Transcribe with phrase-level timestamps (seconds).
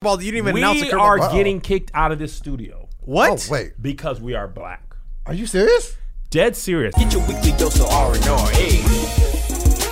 [0.00, 1.32] Ball, you didn't even announce the We are Uh-oh.
[1.32, 3.48] getting kicked out of this studio what?
[3.50, 3.72] Oh, wait.
[3.82, 4.94] because we are black.
[5.26, 5.96] Are you serious?
[6.30, 6.94] Dead serious.
[6.94, 8.48] Get your weekly dose of R and R.
[8.50, 9.88] Hey.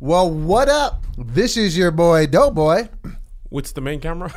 [0.00, 1.04] Well, what up?
[1.18, 2.88] This is your boy Doughboy,
[3.50, 4.30] What's the main camera?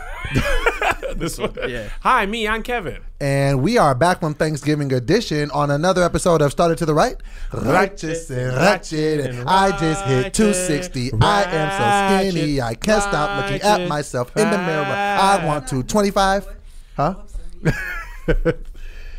[1.17, 1.53] this one.
[1.67, 1.89] Yeah.
[1.99, 2.47] Hi, me.
[2.47, 3.01] I'm Kevin.
[3.19, 7.17] and we are back from Thanksgiving edition on another episode of Started to the Right.
[7.51, 11.11] Righteous and ratchet, and I just hit 260.
[11.21, 14.85] I am so skinny, I can't stop looking at myself in the mirror.
[14.85, 16.47] I want to 25.
[16.95, 17.15] Huh?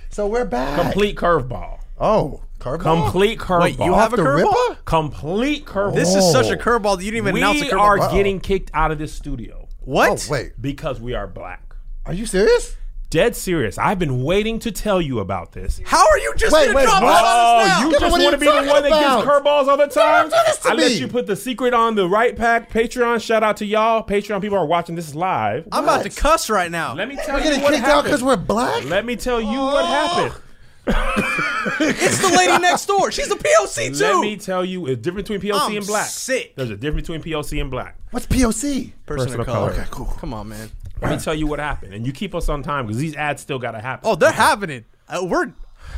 [0.09, 0.81] so we're back.
[0.81, 1.81] Complete curveball.
[2.01, 2.81] Oh, curveball.
[3.05, 3.63] Complete curveball.
[3.63, 4.77] Wait, you have a curveball?
[4.87, 5.95] Complete curveball.
[5.95, 6.63] This is such a Oh.
[6.63, 7.79] curveball that you didn't even announce the we curveball.
[7.81, 8.15] are Uh-oh.
[8.15, 10.27] getting kicked out of this studio what?
[10.29, 10.53] Oh, wait.
[10.61, 11.75] because we are black.
[12.07, 12.77] Are you serious?
[13.11, 13.77] Dead serious.
[13.77, 15.83] I've been waiting to tell you about this.
[15.85, 17.11] How are you just Wait, gonna wait, drop what?
[17.11, 17.81] that on us now?
[17.87, 19.25] you Yeah, just want to be the talking one that about?
[19.25, 20.31] gives curveballs all the time?
[20.31, 20.97] Don't to I let me.
[20.97, 22.71] you put the secret on the right pack.
[22.71, 24.03] Patreon, shout out to y'all.
[24.03, 25.69] Patreon people are watching this live.
[25.71, 26.95] I'm about to cuss right now.
[26.95, 28.05] Let me tell We're you getting what kicked out happened.
[28.07, 28.85] because we're black?
[28.87, 29.87] Let me tell you what oh.
[29.87, 30.43] happened.
[30.87, 33.11] It's the lady next door.
[33.13, 34.05] She's a POC too.
[34.05, 36.07] Let me tell you it's different between POC I'm and black.
[36.07, 36.55] sick.
[36.57, 37.97] There's a difference between POC and black.
[38.11, 38.93] What's POC?
[39.07, 39.71] Person, Person of of color.
[39.71, 39.81] color.
[39.83, 40.07] Okay, cool.
[40.07, 40.71] Come on, man.
[41.01, 43.43] Let me tell you what happened, and you keep us on time because these ads
[43.43, 44.09] still gotta happen.
[44.09, 44.85] Oh, they're happening.
[45.09, 45.53] Uh, we're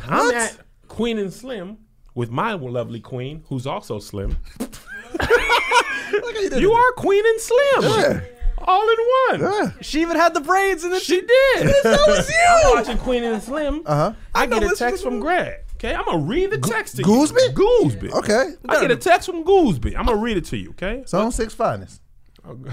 [0.07, 0.35] I'm what?
[0.35, 1.77] at Queen and Slim
[2.15, 4.37] with my lovely queen, who's also slim.
[6.55, 8.21] You are Queen and Slim, Yeah.
[8.57, 9.51] All in one.
[9.53, 9.71] Yeah.
[9.81, 11.27] She even had the braids and then She did.
[11.83, 12.35] That was you.
[12.47, 13.83] I'm watching Queen and Slim.
[13.85, 14.13] Uh-huh.
[14.33, 15.55] I, know get a text from Greg.
[15.75, 17.33] Okay, I'm gonna read the text to Goolsby?
[17.37, 17.49] you.
[17.53, 18.11] Goolsby.
[18.13, 18.51] Okay.
[18.69, 19.95] I get a text from Goolsby.
[19.97, 20.69] I'm gonna read it to you.
[20.71, 21.03] Okay.
[21.05, 22.01] Zone six finest.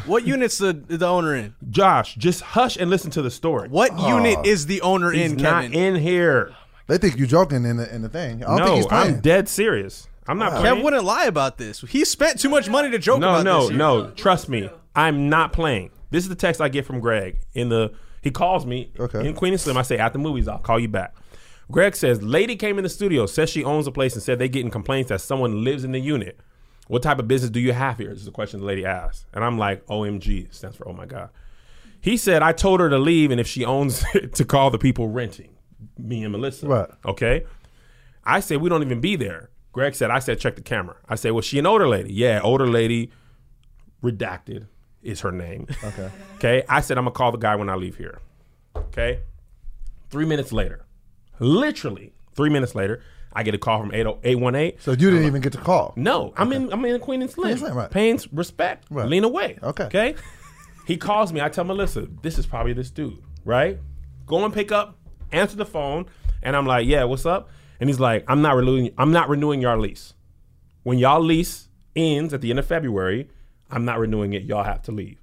[0.07, 1.55] What unit's the the owner in?
[1.71, 3.69] Josh, just hush and listen to the story.
[3.71, 5.79] What unit is the owner He's in, not Kevin?
[5.79, 6.55] in here.
[6.89, 8.45] They think you're joking in the in the thing.
[8.45, 9.15] I don't think No, he's playing.
[9.15, 10.09] I'm dead serious.
[10.29, 10.77] I'm not playing.
[10.77, 11.81] Kev wouldn't lie about this.
[11.81, 13.71] He spent too much money to joke No, about no, this.
[13.71, 13.79] year.
[13.79, 14.11] no.
[14.11, 14.71] Trust me.
[14.95, 15.91] I'm not playing.
[16.11, 17.39] This is the text I get from Greg.
[17.55, 17.93] In the
[18.23, 19.27] he calls me Okay.
[19.27, 19.77] in Queen and Slim.
[19.77, 21.15] I say at the movies, I'll call you back.
[21.71, 24.49] Greg says, lady came in the studio, says she owns a place and said they
[24.49, 26.39] getting complaints that someone lives in the unit.
[26.89, 28.11] What type of business do you have here?
[28.11, 29.27] This is a question the lady asked.
[29.33, 31.31] And I'm like, OMG, stands for oh my God.
[32.01, 34.79] He said, I told her to leave and if she owns it, to call the
[34.79, 35.57] people renting,
[35.97, 36.67] me and Melissa.
[36.69, 36.91] Right.
[37.07, 37.45] Okay.
[38.25, 39.51] I said, we don't even be there.
[39.73, 40.97] Greg said, I said, check the camera.
[41.09, 42.13] I said, well, she an older lady.
[42.13, 43.11] Yeah, older lady,
[44.03, 44.67] redacted
[45.03, 45.67] is her name.
[45.85, 46.11] Okay.
[46.37, 46.63] Okay.
[46.69, 48.19] I said, I'm going to call the guy when I leave here.
[48.77, 49.21] Okay.
[50.11, 50.85] Three minutes later,
[51.39, 53.03] literally three minutes later,
[53.33, 54.79] I get a call from 80 818.
[54.81, 55.95] So you didn't even get to call.
[55.97, 56.73] No, I'm in.
[56.73, 57.45] I'm in Queen and Slim.
[57.45, 57.91] Queen and Slim, right.
[57.91, 58.87] Paying respect.
[58.91, 59.09] Right.
[59.09, 59.59] Lean away.
[59.63, 59.85] Okay.
[59.85, 60.15] Okay.
[60.87, 61.41] he calls me.
[61.41, 63.79] I tell Melissa, this is probably this dude, right?
[64.27, 64.99] Go and pick up,
[65.33, 66.07] answer the phone,
[66.43, 67.49] and I'm like, yeah, what's up?
[67.81, 68.93] And he's like, I'm not renewing.
[68.99, 70.15] I'm not renewing your lease.
[70.83, 73.29] When y'all lease ends at the end of February,
[73.73, 74.43] I'm not renewing it.
[74.45, 75.17] Y'all have to leave.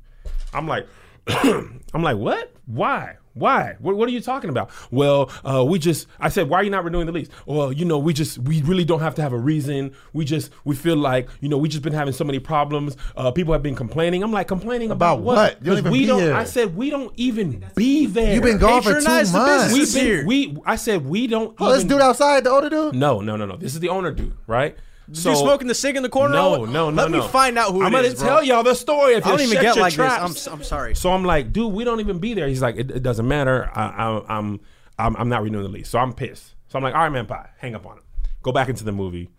[0.53, 0.87] I'm like,
[1.27, 2.51] I'm like, what?
[2.65, 3.15] Why?
[3.35, 3.75] Why?
[3.79, 4.69] What, what are you talking about?
[4.91, 7.29] Well, uh, we just, I said, why are you not renewing the lease?
[7.45, 9.93] Well, you know, we just, we really don't have to have a reason.
[10.11, 12.97] We just, we feel like, you know, we just been having so many problems.
[13.15, 14.23] Uh, people have been complaining.
[14.23, 15.59] I'm like, complaining about, About what?
[15.61, 16.33] You don't 'Cause even we be don't, here.
[16.33, 18.33] I said, we don't even be there.
[18.33, 19.71] You've been gone for two months.
[19.73, 22.95] We've been, we, I said, we don't Oh, this even- dude outside, the older dude?
[22.95, 23.55] No, no, no, no.
[23.55, 24.75] This is the owner dude, right?
[25.11, 26.33] You smoking the cig in the corner?
[26.35, 27.21] No, no, no, Let no.
[27.21, 28.27] me find out who I'm it gonna is, bro.
[28.27, 29.13] tell y'all the story.
[29.15, 30.33] If I don't you even shut get your like traps.
[30.33, 30.47] this.
[30.47, 30.95] I'm, I'm sorry.
[30.95, 32.47] So I'm like, dude, we don't even be there.
[32.47, 33.69] He's like, it, it doesn't matter.
[33.73, 34.59] I, I, I'm,
[34.97, 35.89] I'm, I'm not renewing the lease.
[35.89, 36.53] So I'm pissed.
[36.67, 37.49] So I'm like, all right, man, bye.
[37.57, 38.03] Hang up on him.
[38.43, 39.29] Go back into the movie.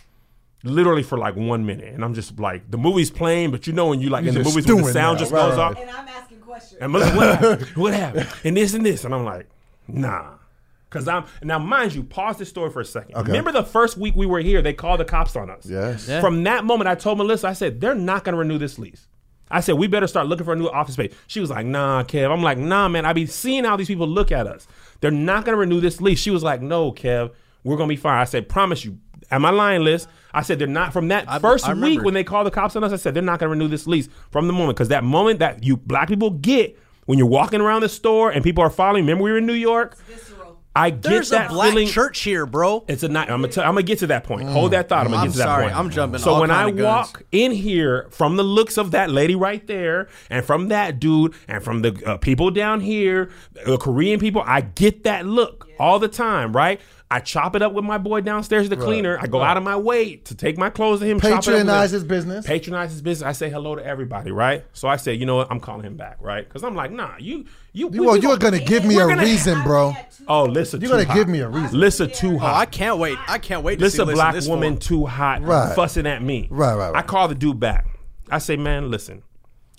[0.62, 3.86] Literally for like one minute, and I'm just like, the movie's playing, but you know
[3.88, 5.18] when you like in the just movies when the sound now.
[5.20, 5.70] just Right, goes right.
[5.70, 5.78] off.
[5.80, 6.80] And I'm asking questions.
[6.82, 7.02] And what
[7.38, 7.66] happened?
[7.76, 8.28] What happened?
[8.44, 9.04] And this and this.
[9.06, 9.48] And I'm like,
[9.88, 10.32] nah.
[10.90, 13.14] Cause I'm now mind you, pause this story for a second.
[13.14, 13.28] Okay.
[13.28, 15.64] Remember the first week we were here, they called the cops on us.
[15.64, 16.08] Yes.
[16.08, 16.20] Yeah.
[16.20, 19.06] From that moment, I told Melissa, I said, they're not gonna renew this lease.
[19.52, 21.12] I said, we better start looking for a new office space.
[21.26, 22.30] She was like, nah, Kev.
[22.32, 23.04] I'm like, nah, man.
[23.06, 24.66] I be seeing how these people look at us.
[25.00, 26.18] They're not gonna renew this lease.
[26.18, 27.32] She was like, no, Kev,
[27.64, 28.18] we're gonna be fine.
[28.20, 28.98] I said, promise you.
[29.32, 32.14] At my line list, I said they're not from that I- first I week when
[32.14, 32.92] they called the cops on us.
[32.92, 35.62] I said they're not gonna renew this lease from the moment because that moment that
[35.62, 36.76] you black people get
[37.06, 39.04] when you're walking around the store and people are following.
[39.04, 39.96] Remember we were in New York.
[39.98, 40.29] Visceral.
[40.74, 41.88] I get There's that a black feeling.
[41.88, 42.84] church here, bro.
[42.86, 43.28] It's a night.
[43.28, 43.52] I'm gonna.
[43.52, 44.48] Tell, I'm gonna get to that point.
[44.48, 45.04] Hold that thought.
[45.04, 45.64] I'm gonna I'm get to that sorry.
[45.64, 45.76] point.
[45.76, 47.08] I'm jumping So all when I kind of guns.
[47.12, 51.34] walk in here, from the looks of that lady right there, and from that dude,
[51.48, 53.30] and from the uh, people down here,
[53.66, 56.54] the Korean people, I get that look all the time.
[56.54, 56.80] Right?
[57.12, 59.18] I chop it up with my boy downstairs, the cleaner.
[59.20, 61.18] I go out of my way to take my clothes to him.
[61.18, 61.44] chop it up.
[61.44, 62.46] Patronize his business.
[62.46, 63.26] Patronize his business.
[63.26, 64.64] I say hello to everybody, right?
[64.74, 65.50] So I say, you know what?
[65.50, 66.46] I'm calling him back, right?
[66.46, 67.88] Because I'm like, nah, you, you.
[67.88, 69.92] we- well, you're gonna give me a gonna- reason, bro.
[70.28, 71.16] Oh, listen, You're gonna hot.
[71.16, 71.80] give me a reason.
[71.80, 72.54] Listen, too Oh, hot.
[72.54, 73.18] I can't wait.
[73.26, 74.82] I can't wait to This see Listen black this woman for.
[74.82, 75.74] too hot Right.
[75.74, 76.46] fussing at me.
[76.50, 76.96] Right, right, right.
[76.98, 77.86] I call the dude back.
[78.30, 79.22] I say, man, listen.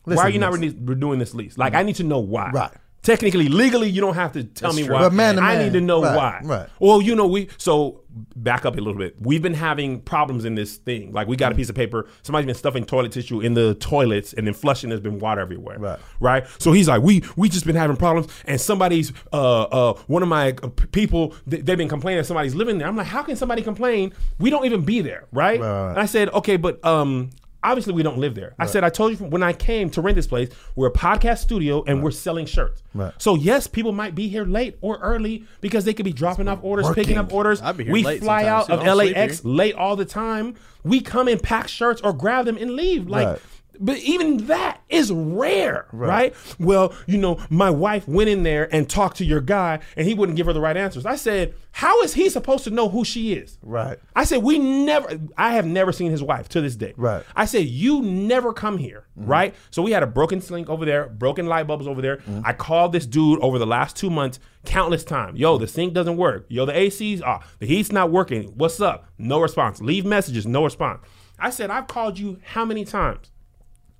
[0.03, 0.67] why are you not listen.
[0.79, 1.57] rene- renewing this lease?
[1.57, 1.79] Like, mm-hmm.
[1.79, 2.49] I need to know why.
[2.51, 2.71] Right.
[3.03, 4.93] Technically, legally, you don't have to tell That's me true.
[4.93, 5.01] why.
[5.01, 6.41] But man I man, need to know right, why.
[6.43, 6.69] right.
[6.79, 8.01] Well, you know, we so
[8.35, 9.15] back up a little bit.
[9.19, 11.11] We've been having problems in this thing.
[11.11, 12.07] Like, we got a piece of paper.
[12.21, 14.89] Somebody's been stuffing toilet tissue in the toilets, and then flushing.
[14.89, 15.79] There's been water everywhere.
[15.79, 15.99] Right.
[16.19, 16.45] Right.
[16.59, 20.29] So he's like, we we just been having problems, and somebody's uh uh one of
[20.29, 22.87] my uh, people th- they've been complaining somebody's living there.
[22.87, 24.13] I'm like, how can somebody complain?
[24.37, 25.59] We don't even be there, right?
[25.59, 25.89] Right, right.
[25.91, 27.31] And I said, okay, but um.
[27.63, 28.55] Obviously, we don't live there.
[28.57, 30.91] I said, I told you from when I came to rent this place, we're a
[30.91, 32.81] podcast studio and we're selling shirts.
[32.95, 33.13] Right.
[33.19, 36.59] So, yes, people might be here late or early because they could be dropping off
[36.63, 37.61] orders, picking up orders.
[37.61, 38.73] I'd be here we late fly out too.
[38.73, 39.51] of I don't LAX here.
[39.51, 40.55] late all the time.
[40.83, 43.07] We come and pack shirts or grab them and leave.
[43.07, 43.39] Like, Right.
[43.81, 46.35] But even that is rare, right.
[46.59, 50.13] Well, you know, my wife went in there and talked to your guy, and he
[50.13, 51.05] wouldn't give her the right answers.
[51.05, 53.99] I said, "How is he supposed to know who she is?" Right.
[54.15, 55.19] I said, "We never.
[55.37, 57.23] I have never seen his wife to this day." Right.
[57.35, 59.29] I said, "You never come here, mm-hmm.
[59.29, 62.17] right?" So we had a broken sink over there, broken light bulbs over there.
[62.17, 62.41] Mm-hmm.
[62.45, 65.39] I called this dude over the last two months countless times.
[65.39, 66.45] Yo, the sink doesn't work.
[66.49, 67.43] Yo, the AC's off.
[67.43, 68.53] Ah, the heat's not working.
[68.55, 69.07] What's up?
[69.17, 69.81] No response.
[69.81, 70.45] Leave messages.
[70.45, 71.01] No response.
[71.39, 73.30] I said, "I've called you how many times?"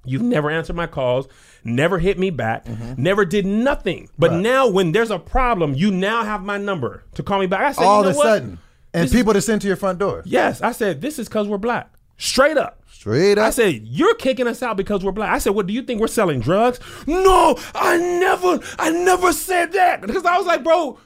[0.03, 1.27] You've never answered my calls,
[1.63, 2.67] never hit me back,
[2.97, 4.09] never did nothing.
[4.17, 4.35] But Mm-hmm.
[4.37, 4.43] Right.
[4.43, 7.61] now, when there's a problem, you now have my number to call me back.
[7.61, 8.59] I said, All you know of a sudden,
[8.93, 10.23] and This is- people to send to your front door.
[10.25, 11.91] Yes, I said this is because we're black.
[12.17, 12.83] Straight up.
[12.91, 13.45] Straight up.
[13.45, 15.31] I said you're kicking us out because we're black.
[15.33, 16.79] I said, what do you think we're selling drugs?
[17.07, 20.99] No, I never, I never said that because I was like, bro.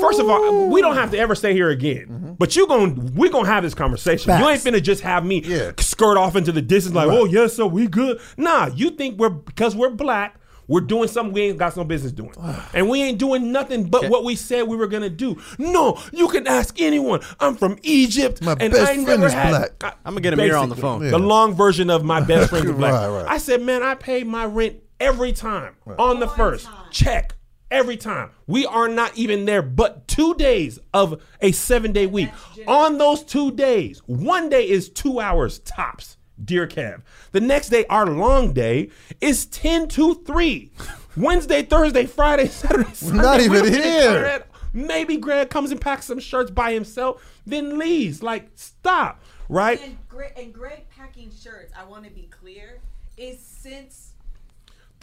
[0.00, 2.06] First of all, we don't have to ever stay here again.
[2.08, 2.32] Mm-hmm.
[2.34, 4.30] But you going we're gonna have this conversation.
[4.38, 4.64] You ain't Facts.
[4.76, 5.72] finna just have me Yeah.
[5.78, 7.18] skirt off into the distance like, Right.
[7.18, 8.20] oh yes, so we good.
[8.36, 10.36] Nah, you think we're because we're black.
[10.66, 12.32] We're doing something we ain't got no business doing.
[12.74, 15.36] And we ain't doing nothing but what we said we were gonna do.
[15.58, 17.20] No, you can ask anyone.
[17.38, 18.40] I'm from Egypt.
[18.42, 19.70] My and best I friend never is had, black.
[19.84, 21.10] I- I'm gonna get him here on the basically, phone.
[21.10, 22.92] The long version of my best friend is black.
[22.94, 23.26] Right, right.
[23.28, 27.34] I said, man, I pay my rent every time on the first check.
[27.74, 28.30] Every time.
[28.46, 32.30] We are not even there but two days of a seven day week.
[32.68, 37.02] On those two days, one day is two hours tops, dear Kev.
[37.32, 38.90] The next day, our long day,
[39.20, 40.70] is 10 to 3.
[41.16, 43.22] Wednesday, Thursday, Friday, Saturday, Sunday.
[43.22, 44.44] not we even don't get here.
[44.72, 48.22] Maybe Greg comes and packs some shirts by himself, then leaves.
[48.22, 49.80] Like, stop, right?
[49.82, 52.80] And Greg, and Greg packing shirts, I want to be clear,
[53.16, 54.13] is since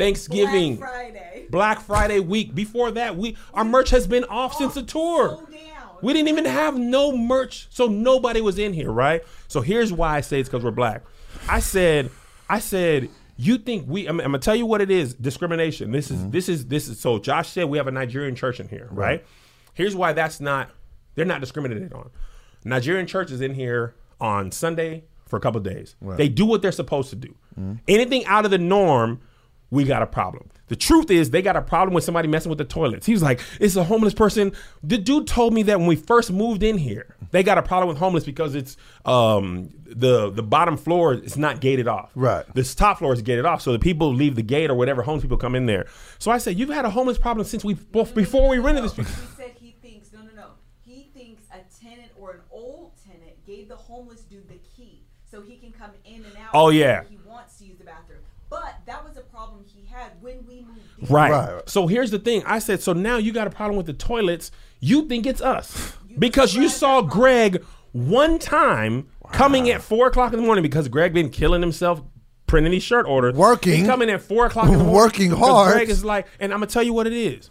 [0.02, 0.78] Thanksgiving.
[0.78, 1.46] Black Friday.
[1.50, 2.56] Black Friday week.
[2.56, 5.30] Before that, we our merch has been off since the oh, tour.
[5.30, 5.98] So down.
[6.02, 9.24] We didn't even have no merch, so nobody was in here, right?
[9.48, 11.04] So here's why I say it's because we're black.
[11.48, 12.10] I said,
[12.50, 14.08] I said, you think we?
[14.08, 15.14] I'm, I'm gonna tell you what it is.
[15.14, 15.92] Discrimination.
[15.92, 16.32] This is mm-hmm.
[16.32, 17.00] this is this is.
[17.00, 19.26] So Josh said we have a Nigerian church in here, right?
[19.74, 20.70] Here's why that's not.
[21.16, 22.10] They're not discriminated on.
[22.64, 25.96] Nigerian church is in here on Sunday for a couple of days.
[26.02, 27.36] They do what they're supposed to do.
[27.60, 27.74] Mm-hmm.
[27.88, 29.22] Anything out of the norm,
[29.72, 30.50] we got a problem.
[30.68, 33.06] The truth is, they got a problem with somebody messing with the toilets.
[33.06, 34.54] He was like, "It's a homeless person."
[34.84, 37.90] The dude told me that when we first moved in here, they got a problem
[37.90, 42.12] with homeless because it's um, the the bottom floor is not gated off.
[42.16, 42.46] Right.
[42.54, 45.24] This top floor is gated off, so the people leave the gate or whatever homeless
[45.24, 45.88] people come in there.
[46.20, 49.04] So I said, "You've had a homeless problem since we before we rented this." He
[49.04, 50.48] said he thinks no, no, no.
[50.86, 55.42] He thinks a tenant or an old tenant gave the homeless dude the key so
[55.42, 56.52] he can come in and out.
[56.54, 57.04] Oh, whenever yeah.
[57.10, 60.56] He wants to use the bathroom, but that was a problem he had when we
[60.56, 60.78] moved.
[60.78, 60.84] In.
[61.10, 61.32] Right.
[61.32, 61.70] Right.
[61.70, 62.44] So here's the thing.
[62.46, 64.52] I said, so now you got a problem with the toilets.
[64.80, 70.40] You think it's us because you saw Greg one time coming at four o'clock in
[70.40, 72.02] the morning because Greg been killing himself
[72.48, 73.34] printing these shirt orders.
[73.36, 73.80] Working.
[73.80, 74.94] He coming at four o'clock in the morning.
[74.94, 75.74] Working hard.
[75.74, 77.50] Greg is like, and I'm gonna tell you what it is.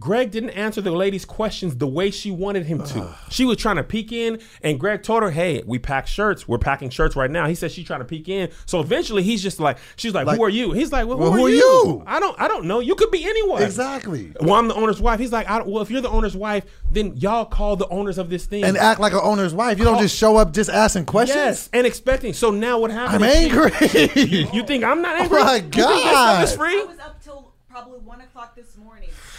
[0.00, 3.14] Greg didn't answer the lady's questions the way she wanted him to.
[3.30, 6.46] she was trying to peek in, and Greg told her, "Hey, we pack shirts.
[6.46, 8.50] We're packing shirts right now." He said she's trying to peek in.
[8.66, 11.22] So eventually, he's just like, "She's like, Like- who are you?" He's like, "Well, who,
[11.22, 11.56] Well, are, who are you?
[11.56, 12.02] you?
[12.06, 12.80] I don't, I don't know.
[12.80, 14.32] You could be anyone." Exactly.
[14.40, 15.20] Well, I'm the owner's wife.
[15.20, 18.18] He's like, I don't, well, if you're the owner's wife, then y'all call the owners
[18.18, 19.78] of this thing And act like an owner's wife.
[19.78, 21.36] You don't Call- just show up just asking questions.
[21.36, 22.34] Yes, and expecting.
[22.34, 23.24] So now what happened?
[23.24, 24.50] I'm is she- angry.
[24.52, 25.40] You think I'm not oh angry?
[25.40, 26.58] my You think this stuff is God.
[26.58, 26.80] free?
[26.80, 29.33] I was up till probably one o'clock this morning, stewing over this.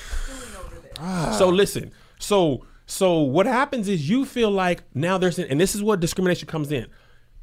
[1.00, 1.36] Ah.
[1.38, 1.92] So listen.
[2.20, 6.00] So so what happens is you feel like now there's an, and this is what
[6.00, 6.88] discrimination comes in.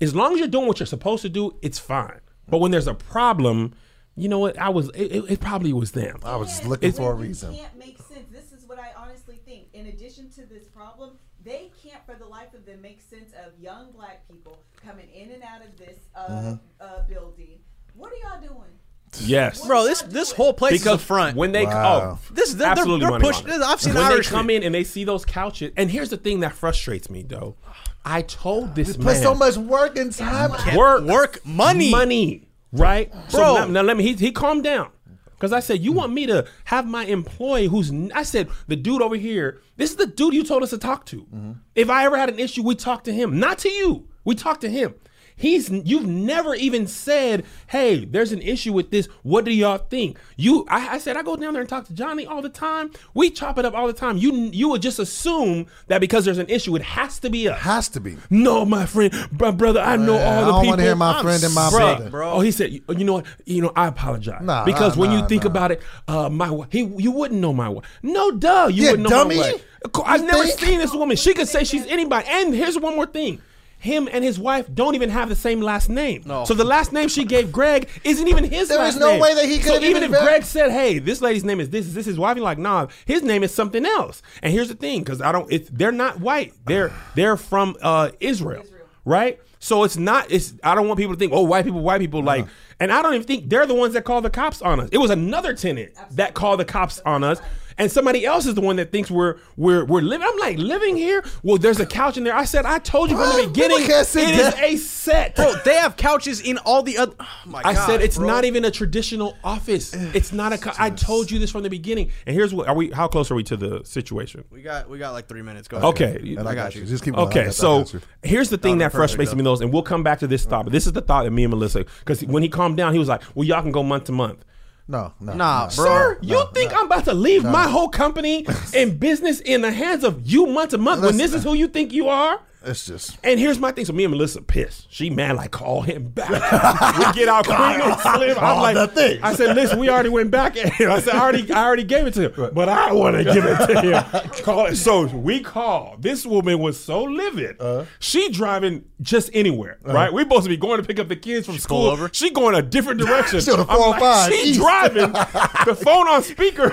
[0.01, 2.21] As long as you're doing what you're supposed to do, it's fine.
[2.49, 3.75] But when there's a problem,
[4.17, 4.59] you know what?
[4.59, 6.19] I was it, it, it probably was them.
[6.25, 7.55] I was just looking when for a reason.
[7.55, 8.27] Can't make sense.
[8.31, 9.69] This is what I honestly think.
[9.73, 13.59] In addition to this problem, They can't, for the life of them, make sense of
[13.61, 16.55] young black people coming in and out of this uh, Mm-hmm.
[16.81, 17.59] uh, building.
[17.95, 18.72] What are y'all doing?
[19.21, 19.67] Yes.
[19.67, 21.37] Bro, this this whole place is a front.
[21.37, 22.19] when they Wow.
[22.19, 23.63] oh, This- they're- absolutely they're money push- laundering.
[23.63, 24.57] I've seen when Irish they come people.
[24.57, 25.73] in and they see those couches.
[25.77, 27.57] And here's the thing that frustrates me, though.
[28.05, 30.51] I told this Put man so much work and time.
[30.53, 31.91] That's work, Work, money.
[31.91, 33.21] money, right, Bro.
[33.29, 34.03] So now, now let me.
[34.03, 34.89] He, he calmed down
[35.35, 39.03] because I said, "You want me to have my employee who's?" I said, "The dude
[39.03, 39.61] over here.
[39.77, 41.19] This is the dude you told us to talk to.
[41.23, 41.53] Mm-hmm.
[41.77, 44.09] If I ever had an issue, we talk to him, not to you.
[44.25, 44.95] We talk to him."
[45.43, 49.09] He's you've never even said, "Hey, there's an issue with this.
[49.25, 51.93] What do y'all think?" You, I, I said, I go down there and talk to
[51.95, 52.93] Johnny all the time.
[53.13, 54.17] We chop it up all the time.
[54.19, 57.61] You, you would just assume that because there's an issue, it has to be us.
[57.61, 58.17] Has to be.
[58.31, 60.71] No, my friend, my brother, I know Yeah, all I the don't people.
[60.71, 62.11] wanna hear my I'm friend and my sick, brother.
[62.11, 62.33] bro.
[62.35, 63.27] Oh, he said, you you know what?
[63.45, 65.51] You know, I apologize Nah, because nah, when you think nah.
[65.51, 67.85] about it, uh, my wi- he you wouldn't know my wife.
[68.03, 69.37] No, duh, you Yeah, wouldn't know dummy.
[69.39, 69.65] my wife.
[69.85, 70.61] Of course, I've You never think?
[70.61, 71.17] seen this woman.
[71.17, 72.29] She could say she's anybody.
[72.31, 73.41] And here's one more thing.
[73.83, 76.23] Him and his wife don't even have the same last name.
[76.25, 76.45] No.
[76.45, 79.21] So the last name she gave Greg isn't even his There last is no name.
[79.21, 81.59] way that he could So even even if ver- Greg said, "Hey, this lady's name
[81.59, 84.53] is this, is this his wife?" You're like, "Nah, his name is something else." And
[84.53, 85.51] here's the thing, because I don't.
[85.53, 86.53] It's they're not white.
[86.65, 88.87] They're they're from uh, Israel, Israel.
[89.05, 89.41] right?
[89.59, 90.31] So it's not.
[90.31, 92.47] It's I don't want people to think, "Oh, white people, white people." Like,
[92.79, 94.89] and I don't even think they're the ones that called the cops on us.
[94.93, 97.41] It was another tenant that called the cops on us.
[97.79, 100.27] And somebody else is the one that thinks we're we're we're living.
[100.29, 101.25] I'm like living here.
[101.43, 102.35] Well, there's a couch in there.
[102.35, 103.79] I said I told you from the beginning.
[103.79, 105.37] People can't It is a set.
[105.37, 107.15] Bro, they have couches in all the other.
[107.21, 108.27] Oh my I God, said it's bro.
[108.27, 109.93] not even a traditional office.
[109.95, 110.59] It's not a.
[110.59, 112.11] Co- I told you this from the beginning.
[112.27, 112.91] And here's what are we?
[112.91, 114.45] How close are we to the situation?
[114.51, 115.69] We got we got like three minutes.
[115.69, 115.79] Go.
[115.79, 116.37] Okay.
[116.37, 116.85] And I got you.
[116.85, 117.29] Just keep going.
[117.29, 117.85] Okay, so
[118.23, 120.65] here's the thing that frustrates me the most, and we'll come back to this thought.
[120.65, 122.99] But this is the thought that me and Melissa, because when he calmed down, he
[122.99, 124.45] was like, "Well, y'all can go month to month."
[124.89, 125.35] No, no.
[125.35, 125.77] Nah, no.
[125.77, 125.85] bro.
[125.85, 126.79] Sir, you no, think no.
[126.81, 130.71] I'm about to leave my whole company and business in the hands of you month
[130.71, 132.41] to month when this is who you think you are?
[132.65, 133.19] It's just.
[133.25, 133.85] And here's my thing.
[133.85, 134.87] So me and Melissa pissed.
[134.93, 136.31] She mad like call him back.
[136.99, 138.39] we get out Queen and Slim.
[138.39, 139.21] I'm like, the things.
[139.23, 140.91] I said, listen, we already went back at him.
[140.91, 143.45] I said, I already, I already gave it to him, but I want to give
[143.45, 144.31] it to him.
[144.45, 144.77] Call it.
[144.77, 145.97] So we call.
[145.99, 147.57] This woman was so livid.
[147.61, 147.85] Uh-huh.
[147.99, 150.13] she driving just anywhere, right?
[150.13, 151.87] We supposed to be going to pick up the kids from school.
[151.87, 152.11] over?
[152.13, 153.41] She going a different direction.
[153.41, 154.61] She on the I'm 405 she east.
[154.61, 155.13] driving.
[155.13, 156.71] the phone on speaker.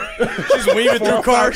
[0.53, 1.55] She's weaving through cars.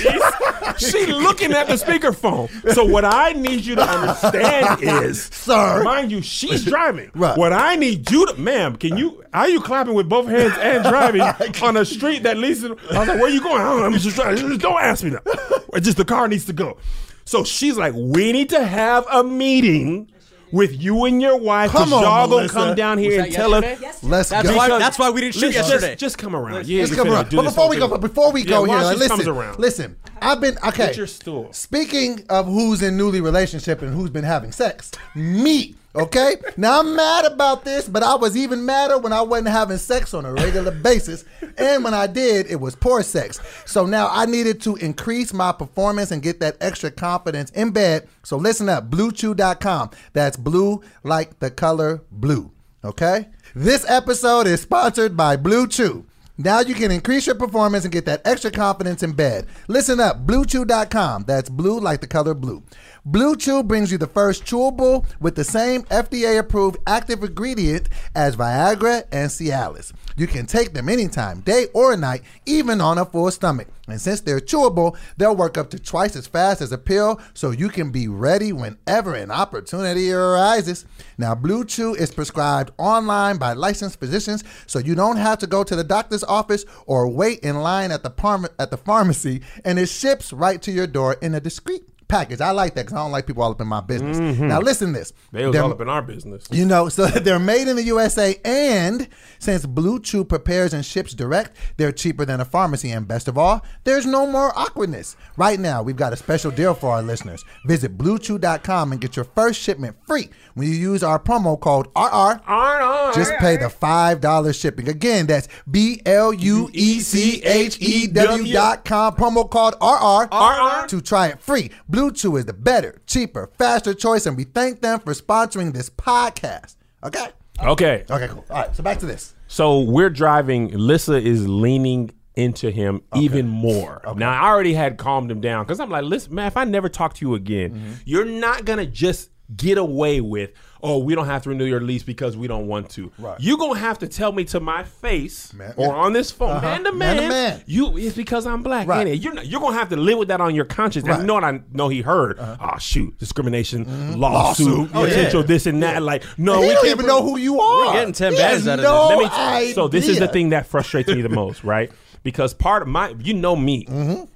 [0.78, 2.50] she looking at the speakerphone.
[2.74, 4.23] So what I need you to understand
[4.82, 5.84] is, Sir.
[5.84, 7.12] mind you, she's driving.
[7.14, 7.38] Right.
[7.38, 9.24] What I need you to, ma'am, can you?
[9.34, 12.78] Are you clapping with both hands and driving on a street that leads to?
[12.92, 13.62] I was like, where are you going?
[13.62, 13.86] I don't know.
[13.86, 14.48] I'm just driving.
[14.48, 15.82] Just Don't ask me that.
[15.82, 16.78] Just the car needs to go.
[17.26, 20.12] So she's like, we need to have a meeting.
[20.54, 22.54] With you and your wife, because Come on, y'all gonna Melissa.
[22.54, 23.64] come down here and tell us
[24.04, 24.56] Let's That's go.
[24.56, 24.70] why.
[24.78, 25.88] That's why we didn't shoot Listen, yesterday.
[25.94, 26.68] Just, just come around.
[26.68, 27.30] Yeah, Let's you come finna around.
[27.30, 27.80] do But this before we thing.
[27.80, 29.60] go, but before we go while here, like, she comes listen, around.
[29.60, 29.96] listen.
[30.22, 30.88] I've been okay.
[30.88, 31.52] Get your stool.
[31.54, 35.76] Speaking of who's in newly relationship and who's been having sex, me.
[35.96, 36.38] Okay.
[36.58, 40.14] Now I'm mad about this, but I was even madder when I wasn't having sex
[40.14, 41.24] on a regular basis,
[41.58, 43.40] and when I did, it was poor sex.
[43.66, 48.08] So now I needed to increase my performance and get that extra confidence in bed.
[48.24, 49.92] So listen up, BlueChew.com.
[50.14, 52.52] That's blue like the color blue.
[52.84, 53.30] Okay.
[53.54, 56.06] This episode is sponsored by BlueChew.
[56.38, 59.46] Now you can increase your performance and get that extra confidence in bed.
[59.68, 61.26] Listen up, bluechew.com.
[61.28, 62.64] That's blue like the color blue.
[63.06, 69.04] BlueChew brings you the first chewable with the same FDA approved active ingredient as Viagra
[69.12, 69.92] and Cialis.
[70.16, 73.68] You can take them anytime, day or night, even on a full stomach.
[73.90, 77.52] And since they're chewable, they'll work up to twice as fast as a pill, so
[77.52, 80.86] you can be ready whenever an opportunity arises.
[81.18, 85.76] Now, BlueChew is prescribed online by licensed physicians, so you don't have to go to
[85.76, 89.88] the doctor's office or wait in line at the parm- at the pharmacy, and it
[89.88, 92.42] ships right to your door in a discreet package.
[92.42, 94.18] I like that because I don't like people all up in my business.
[94.18, 94.48] Mm-hmm.
[94.48, 95.14] Now, listen this.
[95.32, 96.46] They was They're- all up in our business.
[96.52, 99.08] you know, so they're made in the USA, and
[99.40, 102.92] since BlueChew prepares and ships direct, they're cheaper than a pharmacy.
[102.92, 105.16] And best of all, there's no more awkwardness.
[105.38, 107.44] Right now, we've got a special deal for our listeners.
[107.66, 113.14] Visit BlueChew.com and get your first shipment free when you use our promo code RR.
[113.16, 114.88] Just pay the five dollars shipping.
[114.90, 120.28] Again, that's B L U E C H E W dot com promo code RR
[120.34, 120.88] RR.
[120.88, 121.72] to try it free.
[121.98, 126.76] BlueChew is the better, cheaper, faster choice, and we thank them for sponsoring this podcast.
[127.04, 127.28] Okay.
[127.64, 128.04] Okay.
[128.10, 128.28] Okay.
[128.30, 128.44] Cool.
[128.50, 128.76] All right.
[128.76, 129.36] So back to this.
[129.48, 130.70] So we're driving.
[130.70, 134.02] Lissa is leaning into him even more.
[134.18, 136.90] Now I already had calmed him down because I'm like, listen, man, if I never
[136.90, 137.92] talk to you again, Mm-hmm.
[138.06, 140.50] you're not gonna just get away with,
[140.86, 143.10] oh, we don't have to renew your lease because we don't want to.
[143.18, 143.38] Right.
[143.40, 146.62] You're gonna have to tell me to my face Man- or on this phone, Uh-huh.
[146.68, 147.64] man to Man man, to man.
[147.66, 148.88] You it's because I'm black.
[148.88, 149.08] Right.
[149.08, 149.24] ain't it?
[149.24, 151.06] You're not, you're gonna have to live with that on your conscience.
[151.08, 151.14] Right.
[151.14, 152.38] And you know what I know he heard.
[152.40, 154.20] Oh shoot, discrimination, Mm-hmm.
[154.20, 154.90] lawsuit, Lawsuit.
[154.96, 155.48] Oh, potential yeah.
[155.48, 156.04] this and that.
[156.04, 157.88] Like, no, he we don't can't even know who you are.
[157.88, 159.32] We're getting 10 He bands has out of no this.
[159.32, 161.92] let me so this is the thing that frustrates me the most, right?
[162.24, 163.86] Because part of my, you know me,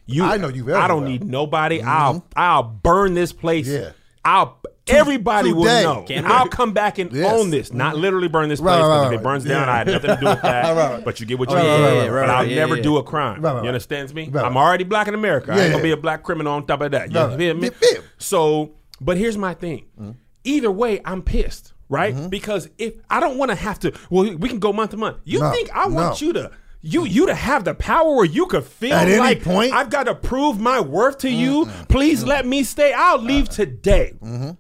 [0.06, 0.24] you, Mm-hmm.
[0.24, 1.10] I know you very I don't well.
[1.12, 1.82] need nobody.
[1.82, 3.68] I'll, I'll burn this place.
[3.68, 3.92] Yeah.
[4.26, 4.60] I'll.
[4.90, 6.04] Everybody will know.
[6.08, 7.32] Can- I'll come back and Yes.
[7.32, 7.72] own this.
[7.74, 9.74] Not literally burn this place Right, because right, if it burns down, Yeah.
[9.74, 10.64] I had nothing to do with that.
[10.76, 11.04] Right, right.
[11.06, 11.70] But you get what you Right, get.
[11.72, 12.84] right, right, right, but I'll yeah, never yeah.
[12.84, 13.42] do a crime.
[13.42, 13.68] Right, right, You right.
[13.70, 14.30] understand me?
[14.32, 15.52] Right, I'm already black in America.
[15.52, 15.96] I Yeah, ain't gonna yeah.
[15.96, 17.12] be a black criminal on top of that.
[17.12, 17.38] You Right, right.
[17.38, 17.70] feel me?
[17.82, 18.00] Yeah, yeah.
[18.18, 19.86] So, but here's my thing.
[20.00, 20.12] Mm-hmm.
[20.44, 22.30] Either way, I'm pissed, right?
[22.30, 25.18] Because if I don't want to have to, well, we can go month to month.
[25.26, 26.28] You No, think I want no.
[26.28, 26.52] you to?
[26.82, 29.74] You you to have the power where you could feel At any like point?
[29.74, 31.68] I've got to prove my worth to you.
[31.90, 32.94] Please let me stay.
[32.94, 34.14] I'll leave today.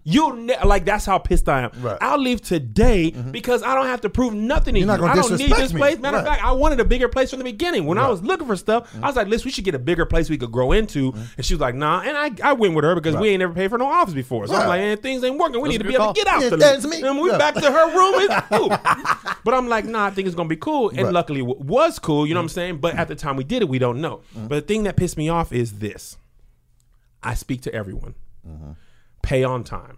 [0.04, 1.70] You ne- like that's how pissed I am.
[1.70, 1.84] Mm-hmm.
[1.86, 1.96] Right.
[1.96, 2.04] Mm-hmm.
[2.04, 5.04] I'll leave today because I don't have to prove nothing to You're you.
[5.06, 5.80] I don't need this me.
[5.80, 6.00] place.
[6.00, 6.32] Matter of Right.
[6.34, 7.86] fact, I wanted a bigger place from the beginning.
[7.86, 10.06] When I was looking for stuff, I was like, "Listen, we should get a bigger
[10.06, 12.84] place we could grow into." And she was like, "Nah." And I, I went with
[12.84, 14.48] her because we ain't never paid for no office before.
[14.48, 15.62] So I'm like, "Man, things ain't working.
[15.62, 16.14] We need to be able call.
[16.16, 17.02] to get out Yeah, the that's me.
[17.04, 17.38] And we Yeah.
[17.38, 18.70] back to her room.
[19.44, 22.17] But I'm like, "Nah, I think it's gonna be cool." And luckily, it was cool.
[22.26, 22.78] You know what I'm saying?
[22.78, 24.18] But at the time we did it, we don't know.
[24.36, 24.48] Mm-hmm.
[24.48, 26.18] But the thing that pissed me off is this:
[27.24, 28.16] I speak to everyone.
[28.48, 28.72] Mm-hmm.
[29.24, 29.98] Pay on time.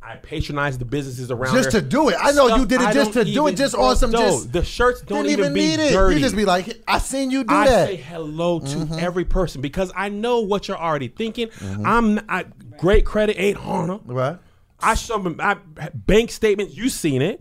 [0.00, 2.16] I patronize the businesses around Just to do it.
[2.18, 4.10] I know you did it I just don't to do it, even- just on some
[4.10, 5.92] No, just- the shirts don't Didn't even be need it.
[5.92, 6.14] dirty.
[6.14, 7.56] You just be like, I seen you do that.
[7.56, 7.86] I that.
[7.88, 8.94] say hello to Mm-hmm.
[8.98, 11.50] every person because I know what you're already thinking.
[11.84, 12.46] I'm I,
[12.78, 14.00] great credit ain't harm.
[14.06, 14.38] Right.
[14.80, 15.56] I show them I,
[15.92, 16.74] bank statements.
[16.74, 17.38] You seen it.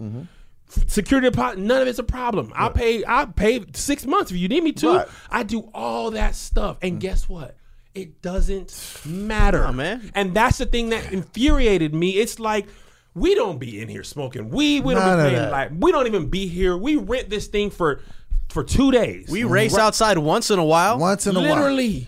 [0.69, 2.53] Security deposit, none of it's a problem.
[2.55, 3.03] I'll pay.
[3.03, 4.97] I'll pay six months if you need me to.
[4.97, 5.07] Right.
[5.31, 6.99] I do all that stuff, and mm.
[6.99, 7.55] guess what?
[7.95, 10.11] It doesn't matter, Nah, man.
[10.13, 12.11] And that's the thing that infuriated me.
[12.11, 12.67] It's like
[13.15, 14.83] we don't be in here smoking weed.
[14.83, 15.51] We don't None be paying that.
[15.51, 16.77] like we don't even be here.
[16.77, 18.01] We rent this thing for
[18.49, 19.27] for two days.
[19.29, 20.99] We race outside once in a while.
[20.99, 21.49] Once in a while.
[21.49, 22.07] Literally.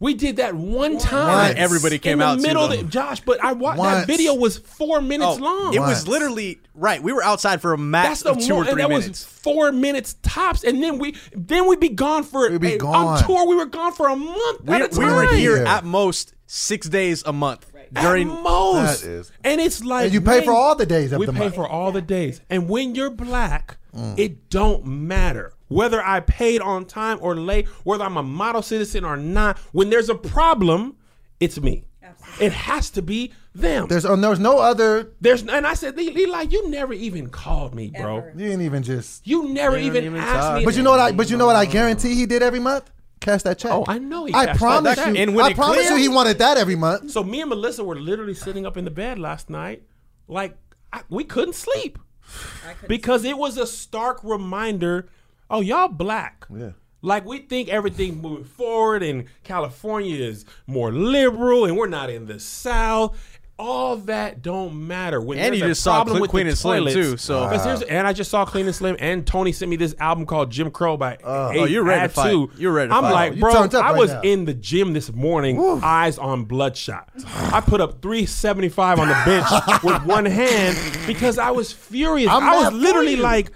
[0.00, 1.48] We did that one time.
[1.48, 1.54] Once.
[1.58, 2.64] Everybody came in the out to middle.
[2.64, 2.86] Of them.
[2.86, 3.98] the, Josh, but I watched Once.
[3.98, 5.74] that video was four minutes Oh, long.
[5.74, 6.08] It was Once.
[6.08, 7.02] literally right.
[7.02, 8.88] We were outside for a max That's the of two mo- or three and that
[8.88, 9.08] minutes.
[9.08, 12.94] was four minutes tops, and then we then we'd be gone for We'd be gone.
[13.18, 13.46] on tour.
[13.46, 15.14] We were gone for a month we, at a we time.
[15.16, 15.76] were here Yeah.
[15.76, 18.28] at most six days a month At during.
[18.28, 21.18] most, That is- and it's like And you pay when- for all the days of
[21.20, 21.54] we the pay month.
[21.54, 24.18] for all the days, and when you're black, Mm.
[24.18, 29.04] it don't matter whether I paid on time or late, whether I'm a model citizen
[29.04, 29.56] or not.
[29.72, 30.96] When there's a problem,
[31.38, 31.84] it's me.
[32.02, 32.46] Absolutely.
[32.46, 33.86] It has to be them.
[33.88, 35.12] There's oh, there's no other.
[35.20, 38.18] There's and I said, Lee, Lee, you never even called me, bro.
[38.18, 38.32] Ever.
[38.36, 39.26] You didn't even just.
[39.26, 40.58] You never You even, even asked talk.
[40.58, 40.64] me.
[40.64, 41.12] But you know what I?
[41.12, 42.90] But you know what I guarantee he did every month.
[43.20, 43.70] Cash that check.
[43.70, 45.22] Oh, I know he I promise that you.
[45.22, 47.10] And when I promise cleared- you, he wanted that every month.
[47.10, 49.82] So me and Melissa were literally sitting up in the bed last night,
[50.26, 50.56] like
[50.92, 51.98] I, we couldn't sleep
[52.66, 55.08] I couldn't because it was a stark reminder.
[55.50, 56.46] Oh, y'all black.
[56.54, 56.70] Yeah.
[57.02, 62.26] Like we think everything moving forward, and California is more liberal, and we're not in
[62.26, 63.16] the South.
[63.58, 65.20] All that don't matter.
[65.20, 67.62] When And you just saw problem with Queen the and Slim, toilets- too, so- 'Cause
[67.64, 70.50] here's- and I just saw Queen and Slim, and Tony sent me this album called
[70.50, 71.16] Jim Crow by.
[71.22, 71.52] Uh.
[71.56, 72.48] Oh, you're ready to Add fight.
[72.56, 73.12] You're ready to I'm fight.
[73.12, 74.20] like, You bro, I right was now.
[74.22, 77.10] in the gym this morning, eyes on bloodshot.
[77.52, 82.30] I put up 375 on the bench with one hand because I was furious.
[82.30, 83.52] I'm I was literally like,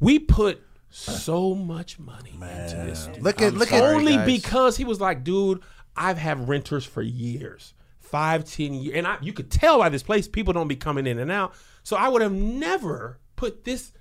[0.00, 3.06] we put so much money into this.
[3.06, 3.22] dude.
[3.22, 3.94] Look at look sorry, at.
[3.94, 4.26] Only guys.
[4.26, 5.60] because he was like, dude,
[5.96, 7.74] I've had renters for years.
[8.00, 8.96] Five, ten years.
[8.96, 11.54] And I, you could tell by this place, people don't be coming in and out.
[11.82, 13.92] So I would have never put this,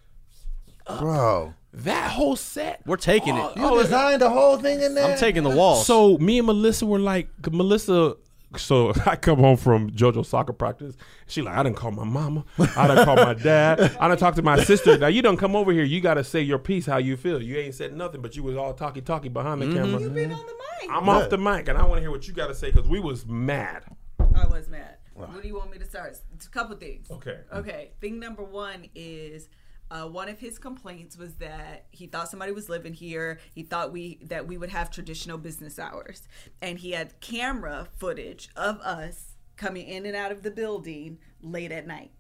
[1.00, 2.82] Bro, that whole set.
[2.86, 3.42] We're taking it.
[3.42, 5.12] Oh, you oh, designed the whole thing in there.
[5.12, 5.86] I'm taking the walls.
[5.86, 8.16] So me and Melissa were like, Melissa.
[8.56, 10.96] So I come home from JoJo soccer practice.
[11.28, 12.46] She like, I didn't call my mama.
[12.76, 13.80] I didn't call my dad.
[14.00, 14.98] I didn't talk to my sister.
[14.98, 15.84] Now you don't come over here.
[15.84, 17.42] You got to say your piece, how you feel.
[17.42, 19.78] You ain't said nothing, but you was all talky talky behind the mm-hmm.
[19.78, 20.02] camera.
[20.02, 20.92] You've been on the mic.
[20.92, 22.88] I'm off the mic, and I want to hear what you got to say because
[22.88, 23.84] we was mad.
[24.20, 24.98] I was mad.
[25.14, 26.16] What do you want me to start?
[26.36, 27.10] It's a couple things.
[27.10, 27.40] Okay.
[27.52, 27.92] Okay.
[28.00, 29.50] Thing number one is
[29.90, 33.40] uh, one of his complaints was that he thought somebody was living here.
[33.54, 36.28] He thought we that we would have traditional business hours,
[36.62, 41.72] and he had camera footage of us coming in and out of the building late
[41.72, 42.12] at night.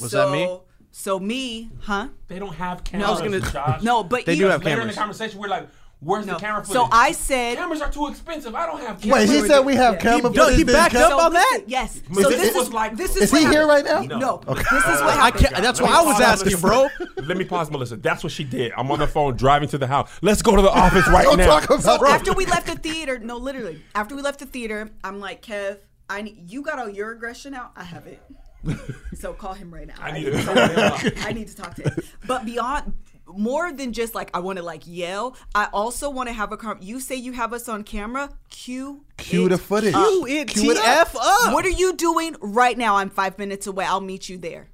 [0.00, 0.60] Was so, that me?
[0.90, 2.08] So me, huh?
[2.28, 3.08] They don't have No, cameras.
[3.08, 3.82] I was gonna- Josh.
[3.82, 5.68] No, but They he- do have Later in the conversation, we're like,
[6.00, 6.34] "Where's No.
[6.34, 8.54] the camera footage?" So I said, cameras are too expensive.
[8.54, 9.00] I don't have.
[9.00, 9.28] Cameras.
[9.30, 10.00] Wait, he said we have Yeah.
[10.00, 10.50] camera.
[10.50, 11.60] He- he backed up cam- on that?
[11.66, 11.96] Yes.
[11.96, 14.00] Is So it- this it is like- this is Is what he here right now?
[14.02, 14.40] No.
[14.48, 14.62] Okay.
[14.70, 16.88] This is what I can't, that's Let what I was pause, asking, bro.
[17.24, 17.96] Let me pause, Melissa.
[17.96, 18.72] That's what she did.
[18.76, 20.10] I'm on the phone driving to the house.
[20.22, 21.46] Let's go to the office right Don't now.
[21.46, 24.88] talk about So after we left the theater, no, literally, after we left the theater,
[25.04, 25.78] I'm like, Kev,
[26.10, 27.72] I need you got all your aggression out.
[27.76, 28.22] I have it.
[29.18, 29.94] so call him right now.
[30.00, 31.92] I need to talk to him I need to talk to him.
[32.26, 32.92] But beyond
[33.28, 36.56] more than just like I want to like yell, I also want to have a
[36.56, 39.94] com- you say you have us on camera, cue Cue it the footage.
[39.94, 41.08] Cue it Cue it up.
[41.08, 41.52] TF up.
[41.54, 42.96] What are you doing right now?
[42.96, 43.84] I'm 5 minutes away.
[43.84, 44.68] I'll meet you there.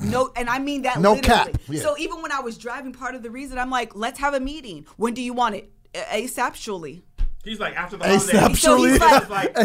[0.00, 1.52] No, and I mean that No literally.
[1.52, 1.60] cap.
[1.68, 1.80] Yeah.
[1.80, 4.40] So even when I was driving, part of the reason I'm like, let's have a
[4.40, 4.86] meeting.
[4.96, 5.70] When do you want it?
[5.94, 7.04] A- ASAP, surely.
[7.44, 8.40] He's like after the ASAP, holidays.
[8.40, 8.98] So he's surely.
[8.98, 9.20] like-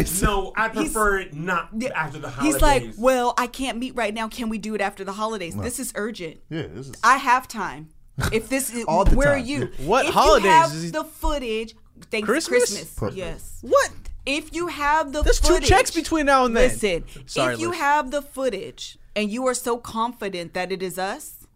[0.06, 2.54] He's like, no, I prefer it not after the holidays.
[2.54, 4.28] He's like, well, I can't meet right now.
[4.28, 5.56] Can we do it after the holidays?
[5.56, 6.40] This is urgent.
[6.48, 6.94] Yeah, this is.
[7.02, 7.88] I have time.
[8.32, 9.70] If this is All the where time, are you?
[9.78, 11.74] What if holidays You have is the footage.
[12.10, 12.70] Thanks Christmas?
[12.70, 12.94] Christmas.
[12.94, 13.14] Christmas.
[13.16, 13.58] Yes.
[13.62, 13.90] What?
[14.26, 16.68] If you have the There's two checks between now and then.
[16.70, 17.78] Listen, Sorry, if you Liz.
[17.78, 21.46] have the footage and you are so confident that it is us,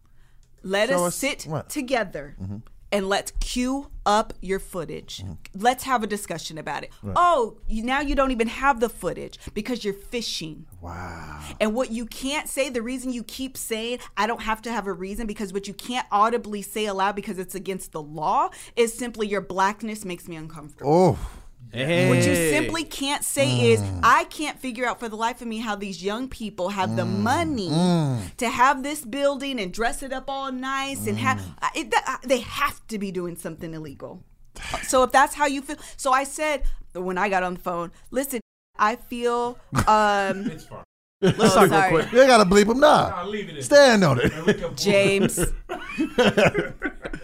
[0.62, 1.68] let Show us us sit what?
[1.68, 2.56] together mm-hmm.
[2.94, 5.18] And let's cue up your footage.
[5.18, 5.32] Mm-hmm.
[5.54, 6.90] Let's have a discussion about it.
[7.16, 10.66] Oh, you, now you don't even have the footage because you're fishing.
[10.80, 11.42] wow.
[11.60, 14.86] And what you can't say, the reason you keep saying, I don't have to have
[14.86, 18.94] a reason, because what you can't audibly say aloud because it's against the law is
[18.94, 20.92] simply your blackness makes me uncomfortable.
[20.92, 21.18] Oh,
[21.74, 22.08] Hey.
[22.08, 24.00] What you simply can't say is, Mm.
[24.02, 27.02] I can't figure out for the life of me how these young people have the
[27.04, 27.18] Mm.
[27.20, 27.68] money
[28.36, 31.38] to have this building and dress it up all nice and have.
[31.38, 31.54] Mm.
[31.62, 34.22] I- It, that, I- they have to be doing something illegal.
[34.84, 36.62] So if that's how you feel, so I said
[36.94, 38.40] when I got on the phone, listen,
[38.78, 39.58] I feel.
[39.88, 40.50] Um.
[41.20, 42.12] Let's oh, talk real quick.
[42.12, 43.06] you ain't gotta bleep him now.
[43.16, 43.62] I'll leave it.
[43.64, 44.32] Stand on it.
[44.32, 45.40] And we can- James.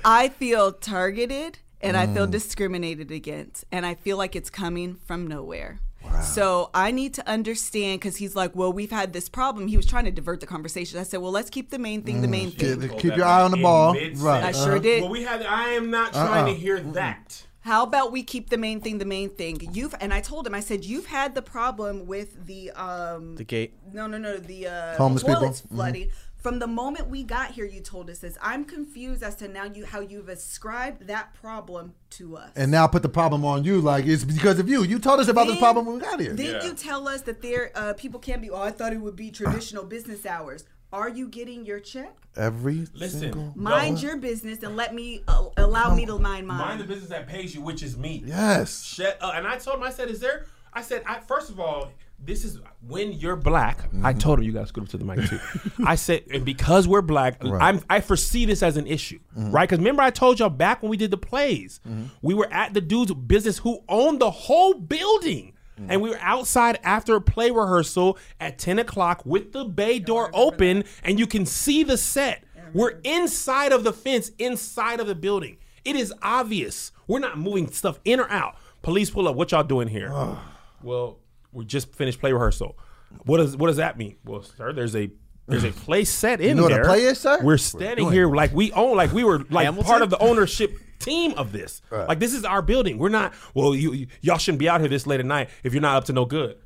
[0.05, 2.15] I feel targeted and I Mm.
[2.15, 5.81] feel discriminated against, and I feel like it's coming from nowhere.
[6.23, 9.69] So I need to understand because he's like, well, we've had this problem.
[9.69, 10.99] He was trying to divert the conversation.
[10.99, 12.81] I said, well, let's keep the main thing the main thing.
[12.81, 13.97] Keep, keep your eye on the ball.
[13.97, 14.19] In.
[14.19, 14.43] Right.
[14.43, 14.65] I uh-huh.
[14.65, 15.03] sure did.
[15.03, 15.43] Well, we had.
[15.43, 16.55] I am not trying Uh-uh.
[16.55, 17.45] to hear that.
[17.61, 19.61] How about we keep the main thing the main thing?
[19.75, 23.45] You've and I told him, I said, you've had the problem with the um The
[23.45, 23.75] gate.
[23.93, 24.39] No, no, no.
[24.39, 25.41] The uh, Homeless people?
[25.41, 26.07] toilets Mhm.
[26.41, 26.51] Flooding.
[26.51, 28.37] From the moment we got here, you told us this.
[28.43, 32.51] I'm confused as to now you how you've ascribed that problem to us.
[32.57, 33.81] And now put the problem on you.
[33.81, 34.83] Like it's because of you.
[34.83, 36.33] You told us about this problem when we got here.
[36.33, 36.65] Then Yeah.
[36.65, 38.51] you tell us that there uh, people can't be.
[38.51, 40.65] Oh, I thought it would be traditional business hours.
[40.93, 42.17] Are you getting your check?
[42.37, 43.53] Every Listen, single.
[43.55, 44.03] Mind Go.
[44.09, 46.59] your business and let me uh, allow me to mind mine.
[46.59, 48.25] Mind the business that pays you, which is me.
[48.27, 48.83] Yes.
[48.83, 49.35] Shut up.
[49.37, 50.47] And I told him, I said, is there?
[50.73, 53.81] I said, I first of all, this is when you're black.
[53.81, 54.19] I mm-hmm.
[54.19, 55.41] told him you got to scoot up to the mic too.
[55.85, 59.51] I said, and because we're black, I'm I foresee this as an issue, mm-hmm.
[59.51, 59.69] right?
[59.69, 62.07] Because remember I told y'all back when we did the plays, mm-hmm.
[62.23, 65.55] we were at the dude's business who owned the whole building.
[65.89, 70.31] And we were outside after a play rehearsal at 10 o'clock with the bay door
[70.35, 72.45] open, and you can see the set.
[72.75, 75.57] We're inside of the fence, inside of the building.
[75.85, 76.93] It is obvious.
[77.07, 78.57] We're not moving stuff in or out.
[78.83, 79.37] Police pull up.
[79.37, 80.11] What y'all doing here?
[80.83, 81.19] well,
[81.53, 82.79] we just finished play rehearsal.
[83.25, 84.17] What does what does that mean?
[84.25, 85.11] Well, sir, there's a
[85.47, 86.85] there's a play set in know what a there.
[86.85, 87.41] play is, sir?
[87.43, 89.85] We're standing doing here like we own, like we were like Hamilton?
[89.85, 91.83] part of the ownership team of this.
[91.91, 92.99] Like this is our building.
[92.99, 93.33] We're not.
[93.55, 95.97] Well, you, you y'all shouldn't be out here this late at night if you're not
[95.97, 96.59] up to no good.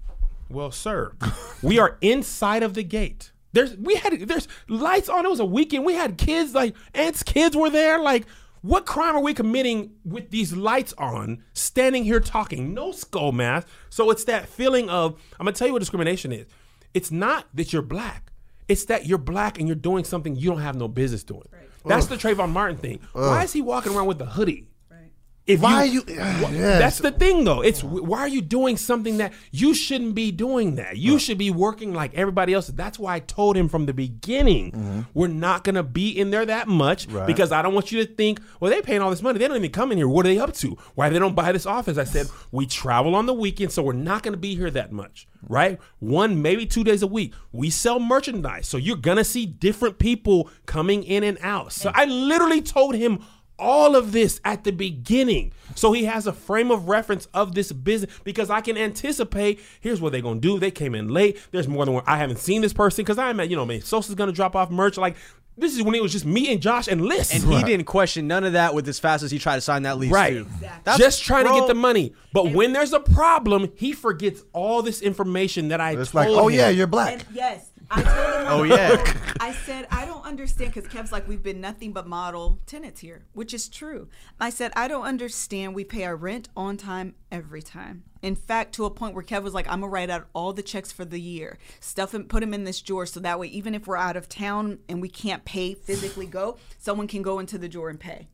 [0.51, 1.13] Well, sir,
[1.63, 3.33] we are inside of the gate.
[3.53, 5.25] There's we had there's lights on.
[5.25, 5.85] It was a weekend.
[5.85, 8.01] We had kids like Aunt's kids were there.
[8.01, 8.27] Like,
[8.65, 12.73] what crime are we committing with these lights on, standing here talking?
[12.73, 13.69] No skull mask.
[13.91, 16.47] So it's that feeling of I'm gonna tell you what discrimination is.
[16.95, 18.33] It's not that you're black.
[18.67, 21.47] It's that you're black and you're doing something you don't have no business doing.
[21.85, 23.01] That's the Trayvon Martin thing.
[23.13, 24.69] Why is he walking around with the hoodie?
[25.47, 26.79] If Why are you- wh- Yes.
[26.79, 27.61] That's the thing, though.
[27.61, 30.77] It's why are you doing something that you shouldn't be doing?
[30.77, 32.69] That you should be working like everybody else.
[32.69, 35.01] That's why I told him from the beginning mm-hmm.
[35.13, 38.41] we're not gonna be in there that much because I don't want you to think,
[38.61, 39.39] well, they're paying all this money.
[39.39, 40.09] They don't even come in here.
[40.09, 40.79] What are they up to?
[40.95, 41.99] Why they don't buy this office?
[41.99, 45.27] I said we travel on the weekend, so we're not gonna be here that much,
[45.49, 45.79] right?
[45.99, 47.35] One, maybe two days a week.
[47.53, 51.73] We sell merchandise, so you're gonna see different people coming in and out.
[51.73, 53.25] So I literally told him
[53.59, 57.71] all of this at the beginning so he has a frame of reference of this
[57.73, 61.69] business because i can anticipate here's what they're gonna do they came in late there's
[61.69, 64.15] more than one i haven't seen this person because i'm at you know man sosa's
[64.15, 65.17] gonna drop off merch like
[65.57, 68.27] this is when it was just me and josh and liz And he didn't question
[68.27, 70.11] none of that with as fast as he tried to sign that lease.
[70.11, 70.33] Right.
[70.33, 70.47] Too.
[70.61, 72.13] That's- just trying to get the money.
[72.33, 76.29] But when there's a problem, he forgets all this information that I It's told like,
[76.37, 76.59] oh him.
[76.59, 77.13] yeah, you're black.
[77.13, 78.47] And yes, I.
[78.49, 79.03] Oh yeah.
[79.41, 83.25] I said, I don't understand because Kev's like, we've been nothing but model tenants here,
[83.33, 84.09] which is true.
[84.41, 85.75] I said, I don't understand.
[85.75, 88.05] We pay our rent on time every time.
[88.23, 90.63] In fact, to a point where Kev was like, I'm gonna write out all the
[90.63, 93.75] checks for the year, stuff and put them in this drawer, so that way, even
[93.75, 97.59] if we're out of town and we can't pay physically go, someone can go into
[97.59, 98.29] the drawer and pay.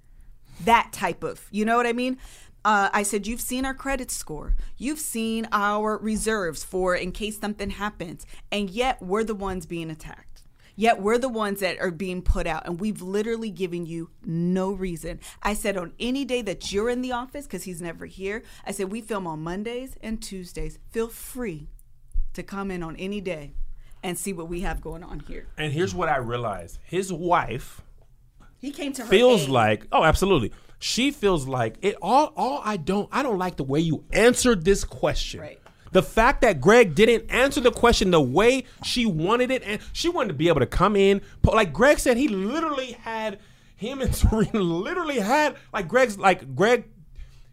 [0.64, 2.18] That type of, you know what I mean?
[2.64, 4.54] Uh, I said, You've seen our credit score.
[4.76, 8.26] You've seen our reserves for in case something happens.
[8.52, 10.42] And yet we're the ones being attacked.
[10.76, 12.66] Yet we're the ones that are being put out.
[12.66, 15.20] And we've literally given you no reason.
[15.42, 18.72] I said, On any day that you're in the office, because he's never here, I
[18.72, 20.78] said, We film on Mondays and Tuesdays.
[20.90, 21.68] Feel free
[22.34, 23.52] to come in on any day
[24.02, 25.46] and see what we have going on here.
[25.58, 27.82] And here's what I realized: his wife
[28.58, 29.48] He came to her feels aid.
[29.50, 30.52] like, oh, absolutely.
[30.80, 31.94] She feels like it.
[32.02, 35.40] All, all I don't, I don't like the way you answered this question.
[35.40, 35.60] Right.
[35.92, 40.08] The fact that Greg didn't answer the question the way she wanted it, and she
[40.08, 43.40] wanted to be able to come in, po- like Greg said, he literally had
[43.76, 46.84] him and Serena literally had like Greg's like Greg.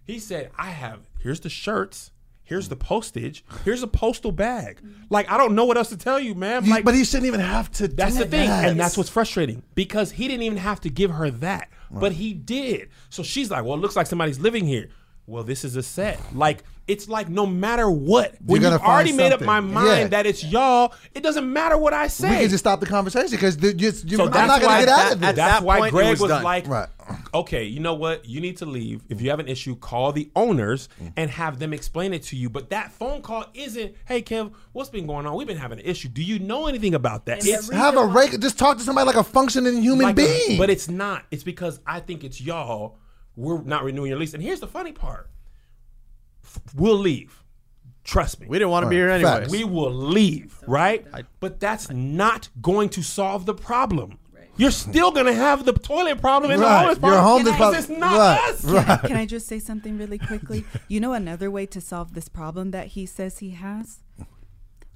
[0.05, 2.11] He said, "I have here's the shirts."
[2.43, 3.43] Here's the postage.
[3.65, 4.77] Here's a postal bag.
[4.77, 5.01] Mm-hmm.
[5.09, 6.65] Like I don't know what else to tell you, man.
[6.69, 7.89] Like, but he shouldn't even have to.
[7.89, 8.69] that's do the thing, that.
[8.69, 12.34] and that's what's frustrating because he didn't even have to give her that, but he
[12.34, 12.89] did.
[13.10, 14.89] So she's like, "Well, it looks like somebody's living here."
[15.26, 16.19] Well, this is a set.
[16.34, 19.88] Like it's like no matter what, when gonna you've already find made up my mind
[19.88, 20.08] Yeah.
[20.08, 22.30] that it's y'all, it doesn't matter what I say.
[22.30, 24.80] we can just stop the conversation because just, you, so I'm that's not gonna why
[24.80, 25.30] get out of this.
[25.30, 26.88] at That's that why point, Greg was was like, Right.
[27.34, 28.26] "Okay, you know what?
[28.28, 29.02] You need to leave.
[29.10, 31.12] If you have an issue, call the owners mm.
[31.17, 34.89] and have them explain it to you." But that phone call isn't, "Hey, Kev, what's
[34.89, 35.36] been going on?
[35.36, 36.08] We've been having an issue.
[36.10, 39.06] Do you know anything about that?" And It's have a reg- just talk to somebody
[39.08, 40.58] like a functioning human like a- being.
[40.58, 41.26] but it's not.
[41.32, 42.97] It's because I think it's y'all.
[43.36, 44.34] We're not renewing your lease.
[44.34, 45.37] And here's the funny part: F-
[46.76, 47.43] we'll leave.
[48.04, 48.48] Trust me.
[48.48, 49.32] We didn't want to be here anyway.
[49.41, 49.52] Facts.
[49.52, 51.06] We will leave, right?
[51.39, 54.17] but that's not going to solve the problem.
[54.60, 56.80] You're still gonna have the toilet problem and the Right.
[56.80, 57.24] homeless Your problem.
[57.24, 58.63] homeless because problem- It's not right, us.
[58.65, 59.02] right.
[59.04, 60.65] Can I just say something really quickly?
[60.88, 64.00] You know another way to solve this problem that he says he has?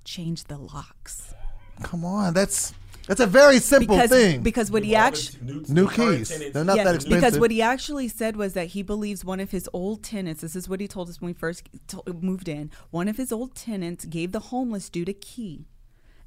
[0.03, 1.35] Change the locks.
[1.83, 2.73] Come on, that's
[3.11, 4.41] that's a very simple Because thing.
[4.41, 6.29] because what he actually New keys.
[6.53, 7.09] They're not that expensive.
[7.09, 10.41] because what he actually said was that he believes one of his old tenants.
[10.41, 12.71] This is what he told us when we first to- moved in.
[12.89, 15.65] One of his old tenants gave the homeless dude a key,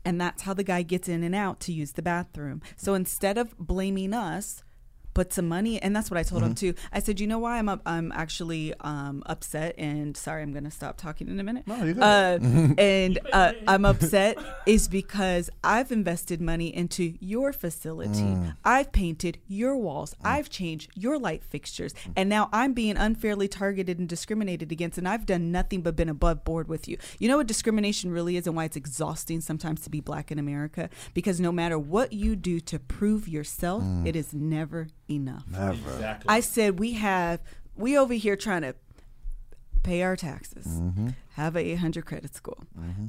[0.04, 2.60] and that's how the guy gets in and out to use the bathroom.
[2.76, 4.63] So instead of blaming us.
[5.14, 6.72] Put some money, and that's what I told him Mm-hmm.
[6.72, 6.74] too.
[6.92, 10.64] I said, "You know why I'm up, I'm actually um, upset, and sorry, I'm going
[10.64, 11.66] to stop talking in a minute.
[11.66, 12.02] No, you're good.
[12.02, 12.38] Uh,
[12.78, 18.20] and uh, I'm upset is because I've invested money into your facility.
[18.20, 18.56] Mm.
[18.64, 20.14] I've painted your walls.
[20.24, 21.94] I've changed your light fixtures.
[22.16, 24.98] And now I'm being unfairly targeted and discriminated against.
[24.98, 26.98] And I've done nothing but been above board with you.
[27.18, 30.38] You know what discrimination really is and why it's exhausting sometimes to be black in
[30.38, 30.90] America?
[31.14, 34.06] Because no matter what you do to prove yourself, Mm.
[34.06, 35.44] it is never enough.
[35.50, 36.18] Never.
[36.28, 37.40] I said we have
[37.76, 38.74] we over here trying to
[39.82, 41.08] pay our taxes, Mm-hmm.
[41.32, 42.62] have a 800 credit score,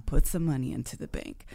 [0.06, 1.46] put some money into the bank.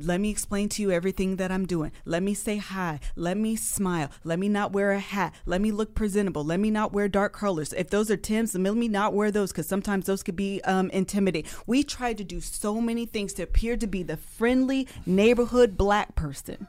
[0.00, 1.92] Let me explain to you everything that I'm doing.
[2.04, 2.98] Let me say hi.
[3.14, 4.10] Let me smile.
[4.24, 5.32] Let me not wear a hat.
[5.46, 6.42] Let me look presentable.
[6.42, 7.72] Let me not wear dark colors.
[7.72, 10.90] If those are Tim's, let me not wear those because sometimes those could be um,
[10.90, 11.48] intimidating.
[11.66, 16.16] We tried to do so many things to appear to be the friendly neighborhood black
[16.16, 16.66] person.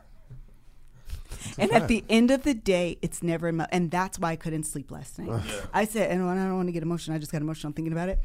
[1.57, 4.63] And at the end of the day, it's never emo- and that's why I couldn't
[4.63, 5.41] sleep last night.
[5.73, 7.15] I said, and I don't want to get emotional.
[7.15, 8.19] I just got emotional thinking about it.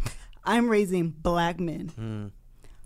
[0.44, 2.32] I'm raising black men,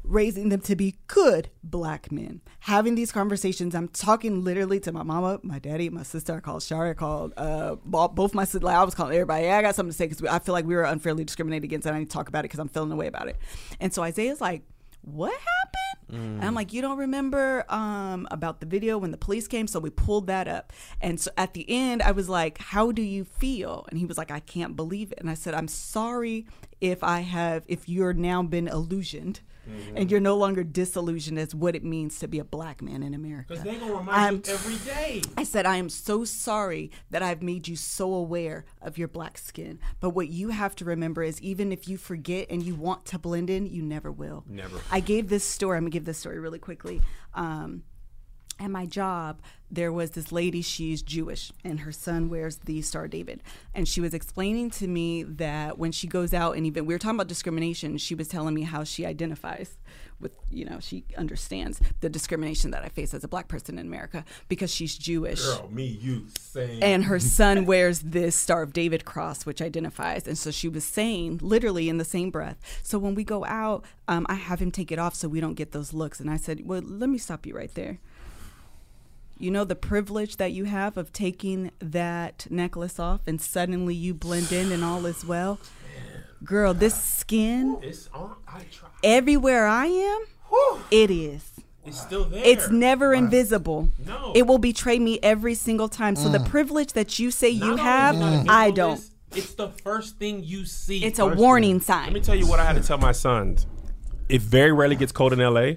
[0.03, 2.41] raising them to be good black men.
[2.61, 6.35] Having these conversations, I'm talking literally to my mama, my daddy, my sister.
[6.37, 6.91] I called Shari.
[6.91, 8.65] I called uh, both my sisters.
[8.65, 9.45] Like, I was calling everybody.
[9.47, 11.87] Yeah, I got something to say because I feel like we were unfairly discriminated against,
[11.87, 13.37] and I need to talk about it because I'm feeling the way about it.
[13.81, 14.63] And so Isaiah's like,
[15.03, 15.49] "What happened?"
[16.15, 19.67] And I'm like, you don't remember um, about the video when the police came?
[19.67, 20.73] So we pulled that up.
[21.01, 23.87] And so at the end, I was like, how do you feel?
[23.89, 25.19] And he was like, I can't believe it.
[25.21, 26.47] And I said, I'm sorry
[26.81, 29.41] if I have, if you're now been illusioned.
[29.95, 33.15] And you're no longer disillusioned as what it means to be a black man in
[33.15, 33.47] America.
[33.49, 35.23] Because they gonna remind I'm- you every day.
[35.37, 39.39] I said, I am so sorry that I've made you so aware of your black
[39.39, 39.79] skin.
[40.01, 43.19] But what you have to remember is even if you forget and you want to
[43.19, 44.45] blend in, you never will.
[44.49, 44.81] Never.
[44.91, 47.01] I gave this story, I'm going to give this story really quickly.
[47.35, 47.83] Um,
[48.59, 49.41] at my job,
[49.71, 53.43] there was this lady, she's Jewish, and her son wears the Star of David.
[53.75, 56.99] And she was explaining to me that when she goes out and even we were
[56.99, 59.77] talking about discrimination, she was telling me how she identifies
[60.21, 63.87] with, you know, she understands the discrimination that I face as a black person in
[63.87, 66.83] America because she's Jewish Girl, me, you, same.
[66.83, 70.29] and her son wears this Star of David cross, which identifies.
[70.29, 72.59] And so she was saying, literally in the same breath.
[72.83, 75.55] So when we go out, um, I have him take it off so we don't
[75.55, 76.21] get those looks.
[76.21, 77.99] And I said, Well, let me stop you right there.
[79.39, 84.15] You know the privilege that you have of taking that necklace off and suddenly you
[84.15, 85.59] blend in and all is well?
[86.45, 88.35] Girl, this skin, it's on.
[88.47, 88.89] I try.
[89.03, 90.25] everywhere I am,
[90.91, 91.51] it is.
[91.87, 92.43] It's still there.
[92.45, 93.89] It's never invisible.
[94.07, 94.33] No.
[94.35, 96.17] It will betray me every single time.
[96.17, 96.49] So the mm.
[96.49, 99.11] privilege that you say you Not only have, is I don't.
[99.35, 101.05] It's the first thing you see.
[101.05, 102.05] It's a warning sign.
[102.05, 103.67] Let me tell you what I had to tell my sons.
[104.29, 105.73] It very rarely gets cold in LA,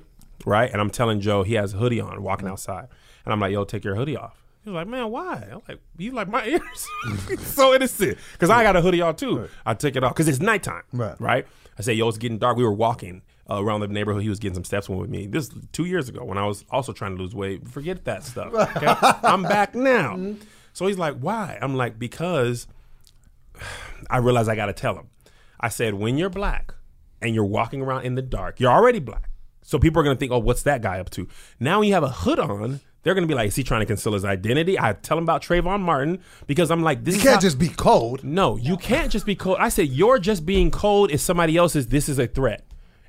[0.46, 0.72] right?
[0.72, 2.88] And I'm telling Joe he has a hoodie on, walking outside,
[3.28, 5.80] and I'm like, "Yo, take your hoodie off." He was like, "Man, why?" I'm like,
[5.98, 6.88] "You like my ears?"
[7.42, 9.50] so innocent because I got a hoodie on too.
[9.66, 11.20] I take it off because it's nighttime, Right.
[11.20, 11.48] Right.
[11.78, 13.22] I say, "Yo, it's getting dark." We were walking.
[13.50, 15.26] Uh, around the neighborhood, he was getting some steps with me.
[15.26, 17.66] This is two years ago when I was also trying to lose weight.
[17.66, 18.54] Forget that stuff.
[18.54, 18.86] Okay,
[19.24, 20.34] I'm back now.
[20.74, 22.68] So he's like, "Why?" I'm like, "Because
[24.10, 25.08] I realized I got to tell him.
[25.60, 26.74] I said, when you're black
[27.22, 29.30] and you're walking around in the dark, you're already black.
[29.64, 31.28] So people are going to think, oh, what's that guy up to?
[31.60, 33.86] Now you have a hood on, they're going to be like, is he trying to
[33.86, 34.80] conceal his identity?
[34.80, 37.58] I tell him about Trayvon Martin because I'm like, this You is can't how- just
[37.60, 38.24] be cold.
[38.24, 39.58] no, you can't just be cold.
[39.60, 42.64] I said you're just being cold if somebody else is this is a threat.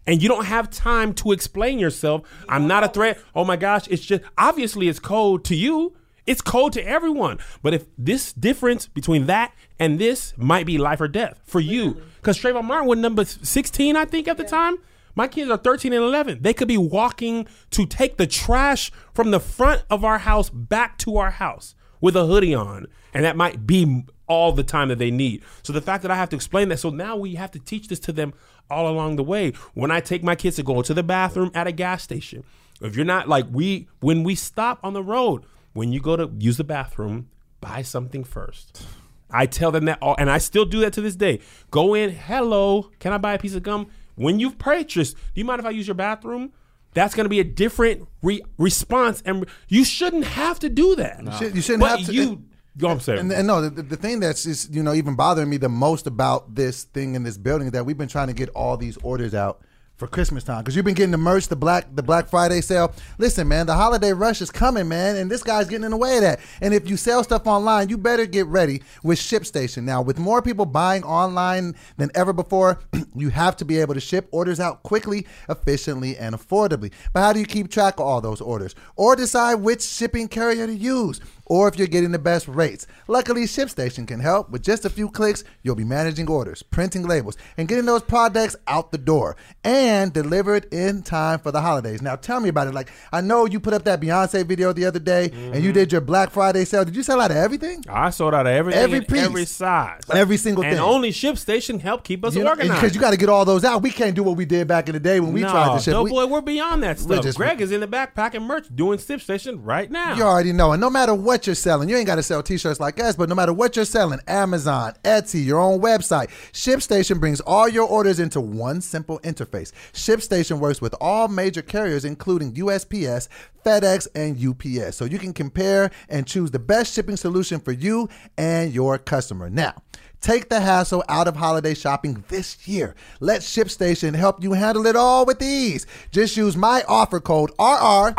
[0.07, 2.23] And you don't have time to explain yourself.
[2.49, 3.21] I'm not a threat.
[3.35, 5.95] Oh my gosh, it's just obviously it's cold to you.
[6.27, 7.39] It's cold to everyone.
[7.63, 12.01] But if this difference between that and this might be life or death for you.
[12.17, 14.77] Because Trayvon Martin was number 16, I think, at the time.
[15.19, 16.43] My kids are 13 and 11.
[16.43, 20.97] They could be walking to take the trash from the front of our house back
[20.99, 22.87] to our house with a hoodie on.
[23.13, 25.43] And that might be all the time that they need.
[25.65, 27.89] So the fact that I have to explain that, so now we have to teach
[27.89, 28.33] this to them
[28.71, 29.55] all along the way.
[29.75, 32.45] When I take my kids to go to the bathroom at a gas station,
[32.81, 36.31] if you're not like we, when we stop on the road, when you go to
[36.39, 37.29] use the bathroom,
[37.61, 38.87] buy something first.
[39.33, 41.41] I tell them that, all, and I still do that to this day.
[41.73, 43.89] Go in, hello, can I buy a piece of gum?
[44.19, 46.53] When you've purchased, do you mind if I use your bathroom?
[46.95, 51.21] That's going to be a different re- response, and you shouldn't have to do that.
[51.39, 52.45] should- you shouldn't but have to- You,
[52.79, 53.21] go, I'm saying.
[53.21, 56.07] And, and no, the, the thing that's just you know even bothering me the most
[56.07, 58.97] about this thing in this building is that we've been trying to get all these
[59.03, 59.61] orders out
[59.99, 62.95] for Christmas time because you've been getting the merch, the black the Black Friday sale.
[63.19, 66.17] Listen, man, the holiday rush is coming, man, and this guy's getting in the way
[66.17, 66.41] of that.
[66.63, 69.83] And if you sell stuff online, you better get ready with ShipStation.
[69.83, 72.79] Now, with more people buying online than ever before,
[73.15, 76.93] you have to be able to ship orders out quickly, efficiently, and affordably.
[77.13, 80.67] But how do you keep track of all those orders or decide which shipping carrier
[80.67, 81.21] to use?
[81.49, 82.87] Or if you're getting the best rates.
[83.07, 84.51] Luckily, ShipStation can help.
[84.51, 88.57] With just a few clicks, you'll be managing orders, printing labels, and getting those products
[88.67, 92.03] out the door and delivered in time for the holidays.
[92.03, 92.75] Now, tell me about it.
[92.75, 95.73] Like, I know you put up that Beyonce video the other day, and you mm-hmm.
[95.73, 96.85] did your Black Friday sale.
[96.85, 97.85] Did you sell out of everything?
[97.89, 99.23] I sold out of everything, Every piece.
[99.23, 100.79] every size, Every single and thing.
[100.79, 102.81] And only ShipStation helped keep us You know, organized.
[102.81, 103.83] because you got to get all those out.
[103.83, 105.83] We can't do what we did back in the day when we no, tried to
[105.83, 105.93] ship.
[105.93, 107.23] no, We- boy, we're beyond that stuff.
[107.23, 110.15] just- Greg is in the back packing merch, doing ShipStation right now.
[110.15, 110.73] You already know.
[110.73, 113.29] And no matter what you're selling, you ain't got to sell t-shirts like us, but
[113.29, 118.21] no matter what you're selling, Amazon, Etsy, your own website, ShipStation brings all your orders
[118.21, 119.73] into one simple interface.
[119.93, 123.29] ShipStation works with all major carriers, including USPS,
[123.65, 124.97] FedEx, and UPS.
[124.97, 129.51] So you can compare and choose the best shipping solution for you and your customer.
[129.51, 129.75] Now,
[130.21, 132.95] Take the hassle out of holiday shopping this year.
[133.21, 135.87] Let ShipStation help you handle it all with ease.
[136.11, 138.15] Just use my offer code RR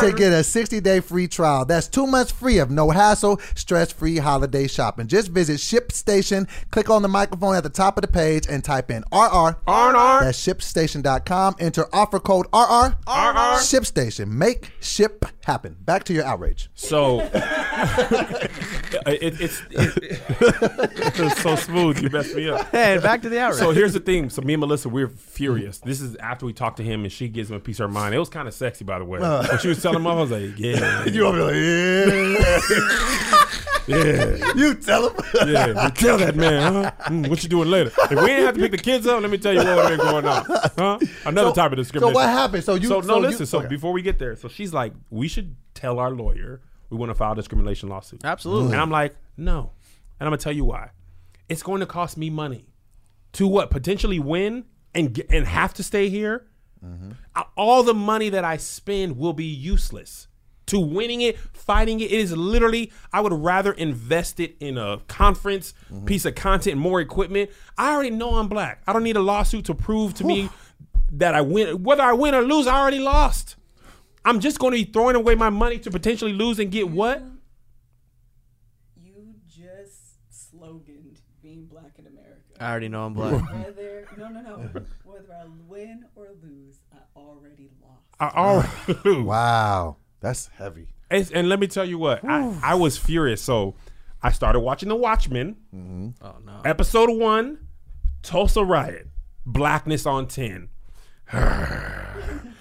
[0.00, 1.64] to get a 60 day free trial.
[1.64, 5.06] That's two months free of no hassle, stress free holiday shopping.
[5.06, 8.90] Just visit ShipStation, click on the microphone at the top of the page, and type
[8.90, 9.56] in RR.
[9.66, 10.20] RR.
[10.20, 11.56] That's ShipStation.com.
[11.60, 12.96] Enter offer code RR.
[13.06, 13.58] RR.
[13.58, 14.28] ShipStation.
[14.28, 15.76] Make ship happen.
[15.80, 16.68] Back to your outrage.
[16.74, 17.32] So it,
[19.40, 22.00] it's it, it's so smooth.
[22.02, 22.72] You messed me up.
[22.74, 23.58] And back to the outrage.
[23.60, 24.28] So here's the thing.
[24.30, 25.78] So me and Melissa, we're furious.
[25.78, 27.92] This is after we talked to him, and she gives him a piece of her
[27.92, 28.14] mind.
[28.14, 29.20] It was kind of sexy, by the way.
[29.20, 32.44] when she was telling him, I was like, yeah, You over there like,
[33.88, 33.88] yeah.
[33.88, 35.16] yeah, You tell him.
[35.46, 35.84] yeah.
[35.84, 36.90] You tell that man, huh?
[37.06, 37.90] Mm, what you doing later?
[37.98, 39.90] If we didn't have to pick the kids up, let me tell you what would
[39.90, 40.44] have been going on,
[40.76, 40.98] huh?
[41.24, 42.14] Another So- type of discrimination.
[42.14, 42.64] So what happened?
[42.64, 43.46] So you so no, so you- listen.
[43.46, 43.68] so okay.
[43.68, 45.37] before we get there, so she's like, we should
[45.74, 48.24] tell our lawyer we want to file a discrimination lawsuit.
[48.24, 48.72] Absolutely.
[48.72, 49.72] And I'm like, no.
[50.18, 50.90] And I'm gonna tell you why.
[51.48, 52.66] It's going to cost me money
[53.32, 56.46] to what potentially win and get, and have to stay here.
[57.34, 60.28] Uh, All the money that I spend will be useless
[60.66, 62.04] to winning it, fighting it.
[62.12, 62.92] It is literally.
[63.12, 65.74] I would rather invest it in a conference,
[66.04, 67.50] piece of content, more equipment.
[67.76, 68.82] I already know I'm black.
[68.86, 70.50] I don't need a lawsuit to prove to me
[71.12, 71.82] that I win.
[71.82, 73.56] Whether I win or lose, I already lost.
[74.28, 77.22] I'm just going to be throwing away my money to potentially lose and get what?
[79.02, 82.42] You just sloganed being black in America.
[82.60, 83.32] I already know I'm black.
[83.50, 84.70] Whether no no no,
[85.04, 88.02] whether I win or lose, I already lost.
[88.20, 89.24] I already lose.
[89.24, 90.88] Wow, that's heavy.
[91.10, 93.40] And, and let me tell you what, I, I was furious.
[93.40, 93.76] So
[94.22, 95.56] I started watching The Watchmen.
[95.74, 96.22] Mm-hmm.
[96.22, 96.60] Oh no.
[96.66, 97.66] Episode one,
[98.22, 99.08] Tulsa Riot,
[99.46, 100.68] Blackness on 10.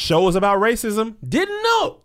[0.00, 1.16] Show was about racism.
[1.26, 2.00] Didn't know.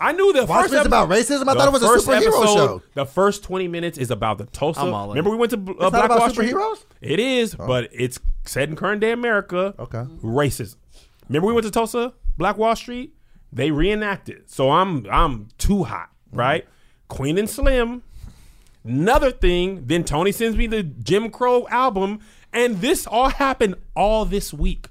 [0.00, 1.48] I knew the Watch first This about racism?
[1.48, 2.82] I thought it was a first superhero episode, show.
[2.94, 4.80] The first twenty minutes is about the Tulsa.
[4.80, 5.08] I'm all in.
[5.10, 6.52] Remember we went to uh, not Black about Wall Street?
[6.52, 6.84] superheroes?
[7.00, 9.74] It is, but it's set in current day America.
[9.78, 10.04] Okay.
[10.22, 10.76] racism.
[11.28, 13.14] Remember we went to Tulsa, Black Wall Street.
[13.52, 14.50] They reenacted.
[14.50, 16.66] So I'm I'm too hot, right?
[17.08, 18.02] Queen and Slim.
[18.84, 19.86] Another thing.
[19.86, 22.20] Then Tony sends me the Jim Crow album,
[22.52, 24.88] and this all happened all this week.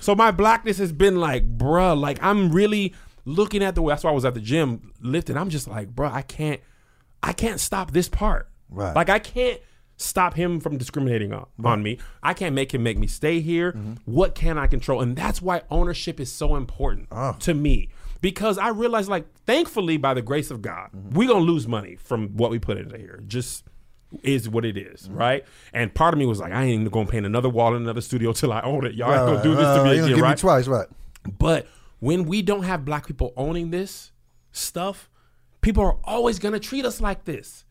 [0.00, 3.92] So my blackness has been like, bruh, like I'm really looking at the way.
[3.92, 5.36] That's why I was at the gym lifting.
[5.36, 6.60] I'm just like, bruh, I can't,
[7.22, 8.48] I can't stop this part.
[8.70, 8.94] Right.
[8.94, 9.60] Like I can't
[9.96, 11.98] stop him from discriminating on, on me.
[12.22, 13.72] I can't make him make me stay here.
[13.72, 13.94] Mm-hmm.
[14.04, 15.00] What can I control?
[15.00, 17.34] And that's why ownership is so important Oh.
[17.40, 17.88] to me.
[18.20, 21.16] Because I realize, like, thankfully, by the grace of God, Mm-hmm.
[21.16, 23.22] we gonna lose money from what we put into here.
[23.26, 23.64] Just
[24.22, 25.16] is what it is, Mm-hmm.
[25.16, 25.44] right?
[25.72, 28.00] And part of me was like, I ain't even gonna paint another wall in another
[28.00, 28.94] studio till I own it.
[28.94, 30.38] Y'all Right, gonna do this to me again, give me right?
[30.38, 30.86] twice, right?
[31.38, 31.66] But
[32.00, 34.12] when we don't have black people owning this
[34.52, 35.10] stuff,
[35.60, 37.64] people are always gonna treat us like this.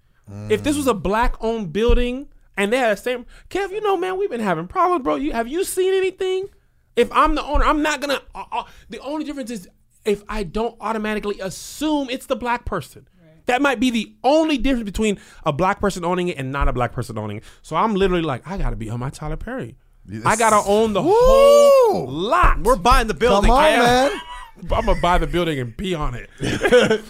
[0.49, 2.27] If this was a black owned building
[2.57, 5.15] and they had the same Kev, you know, man, we've been having problems, bro.
[5.15, 6.49] You have you seen anything?
[6.97, 8.21] If I'm the owner, I'm not gonna.
[8.35, 9.69] Uh, uh, the only difference is
[10.03, 13.07] if I don't automatically assume it's the black person.
[13.47, 16.73] That might be the only difference between a black person owning it and not a
[16.73, 17.43] black person owning it.
[17.61, 19.77] So I'm literally like, I gotta be on my Tyler Perry.
[20.25, 22.61] I gotta own the whole lot.
[22.61, 23.49] We're buying the building.
[23.49, 24.21] Come on, I am- man.
[24.71, 26.29] I'm gonna buy the building and be on it.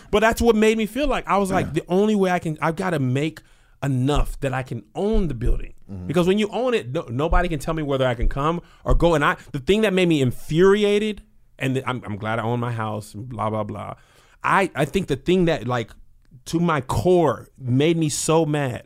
[0.12, 2.58] but that's what made me feel like I was like the only way I can
[2.62, 3.42] I've got to make
[3.82, 6.08] enough that I can own the building mm-hmm.
[6.08, 8.96] because when you own it, no, nobody can tell me whether I can come or
[8.96, 9.16] go.
[9.16, 11.22] And I the thing that made me infuriated,
[11.58, 13.96] and th- I'm, I'm glad I own my house and blah blah blah.
[14.44, 15.92] I I think the thing that like
[16.48, 18.84] to my core made me so mad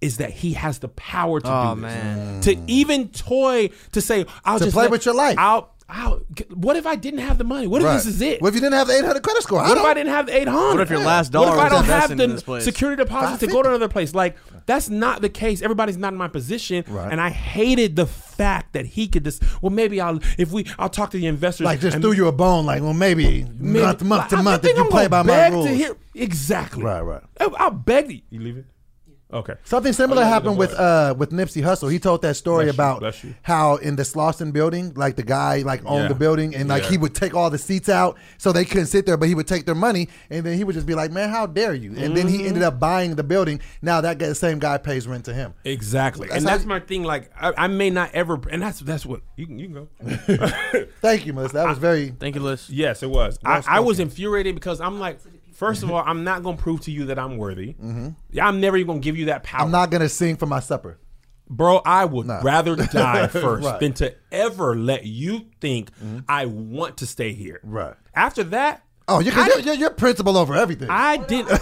[0.00, 1.92] is that he has the power to Oh, do this.
[1.94, 2.40] man.
[2.42, 5.36] To even toy to say I'll To just play let- with your life.
[5.38, 6.20] I'll I'll
[6.54, 7.66] what if I didn't have the money?
[7.66, 7.94] What if Right.
[7.94, 8.40] this is it?
[8.40, 9.60] What if you didn't have the 800 credit score?
[9.62, 10.72] What if I didn't have the eight hundred?
[10.72, 11.48] What if your last dollar?
[11.48, 14.14] What if I don't have the security deposit to go to another place?
[14.14, 14.36] Like
[14.66, 15.62] that's not the case.
[15.62, 17.10] Everybody's not in my position, Right.
[17.10, 19.42] and I hated the fact that he could just.
[19.62, 21.64] Well, maybe I'll if we I'll talk to the investors.
[21.64, 24.64] Like just and threw you a bone, like, well, maybe, maybe- month, month to month
[24.64, 25.66] if you I'm play gonna by my rules.
[25.66, 26.82] To hear, exactly.
[26.82, 27.22] Right, right.
[27.40, 28.20] I'll, I'll beg you.
[28.30, 28.64] You leaving?
[29.34, 29.54] Okay.
[29.64, 31.90] Something similar Oh, yeah, happened with uh with Nipsey Hussle.
[31.90, 33.34] He told that story Bless about bless you.
[33.42, 36.08] how in the Slauson building, like the guy like owned Yeah.
[36.08, 36.90] the building and like Yeah.
[36.90, 39.48] he would take all the seats out so they couldn't sit there, but he would
[39.48, 42.16] take their money and then he would just be like, "Man, how dare you?" And
[42.16, 42.38] then Mm-hmm.
[42.38, 43.60] he ended up buying the building.
[43.82, 45.52] Now that guy, the same guy pays rent to him.
[45.64, 47.02] Exactly, That's and that's you- my thing.
[47.02, 49.88] Like I, I may not ever, and that's that's what you can you can go.
[51.00, 51.54] Thank you, Melissa.
[51.54, 52.10] That was very.
[52.10, 52.70] Thank you, Liz.
[52.70, 53.38] Yes, it was.
[53.44, 55.18] I, I was infuriated because I'm like,
[55.54, 57.74] first of all, I'm not gonna prove to you that I'm worthy.
[58.30, 59.66] Yeah, I'm never even gonna give you that power, Mm-hmm.
[59.66, 60.98] I'm not gonna sing for my supper.
[61.48, 61.80] bro.
[61.84, 62.40] I would Nah.
[62.42, 63.74] rather die first Right.
[63.74, 63.78] Mm-hmm.
[63.80, 65.90] than to ever let you think
[66.28, 67.60] I want to stay here.
[67.62, 67.94] Right.
[68.14, 70.88] After that, Oh, you're, I, you're, you're, you're principal over everything.
[70.88, 71.60] I didn't.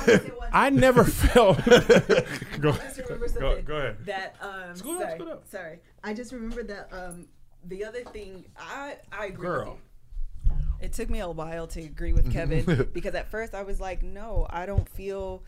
[0.52, 1.58] I never felt.
[1.66, 3.96] go, just remember go, something go ahead.
[4.06, 5.48] That um, Scoot up, sorry, scoot up.
[5.50, 5.78] sorry.
[6.04, 7.26] I just remember that um,
[7.66, 8.44] the other thing.
[8.56, 9.58] I I agree Girl.
[9.64, 9.80] with you.
[10.82, 14.02] It took me a while to agree with Kevin because at first I was like,
[14.02, 15.44] no, I don't feel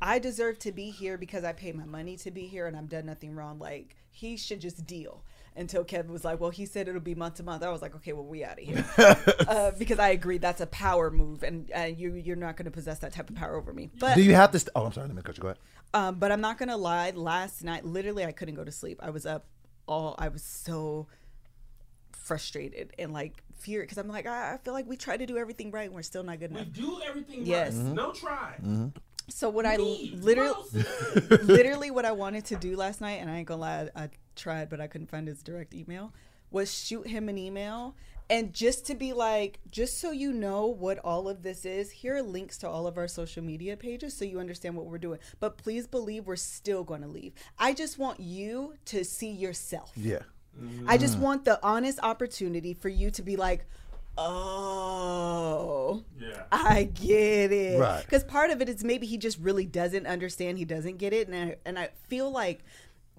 [0.00, 2.88] I deserve to be here because I paid my money to be here and I've
[2.88, 3.58] done nothing wrong.
[3.58, 5.22] Like he should just deal.
[5.56, 7.64] Until Kevin was like, well, he said it'll be month to month.
[7.64, 8.84] I was like, okay, well, we out of here
[9.48, 12.70] uh, because I agree that's a power move, and uh, you you're not going to
[12.70, 13.90] possess that type of power over me.
[13.98, 14.60] But Do you have to?
[14.60, 15.08] St- oh, I'm sorry.
[15.08, 15.42] Let me cut you.
[15.42, 15.58] Go ahead.
[15.94, 17.10] um, but I'm not gonna lie.
[17.10, 19.00] Last night, literally, I couldn't go to sleep.
[19.02, 19.46] I was up
[19.88, 20.14] all.
[20.16, 21.08] I was so
[22.28, 25.38] frustrated and like fear because I'm like, I, I feel like we try to do
[25.38, 26.66] everything right and we're still not good enough.
[26.66, 27.74] We Do everything Yes.
[27.74, 27.94] right.
[27.94, 28.54] No try.
[28.62, 28.88] Mm-hmm.
[29.30, 30.68] So what I literally,
[31.42, 34.10] literally what I wanted to do last night, and I ain't gonna lie, I, I
[34.36, 36.12] tried, but I couldn't find his direct email,
[36.50, 37.96] was shoot him an email.
[38.30, 42.16] And just to be like, just so you know what all of this is, here
[42.16, 45.18] are links to all of our social media pages so you understand what we're doing.
[45.40, 47.32] But please believe we're still going to leave.
[47.58, 49.92] I just want you to see yourself.
[49.96, 50.18] Yeah.
[50.86, 53.64] I just want the honest opportunity for you to be like,
[54.16, 56.42] oh, Yeah.
[56.50, 57.78] I get it.
[57.78, 58.04] Right.
[58.04, 60.58] Because part of it is maybe he just really doesn't understand.
[60.58, 62.64] He doesn't get it, and I, and I feel like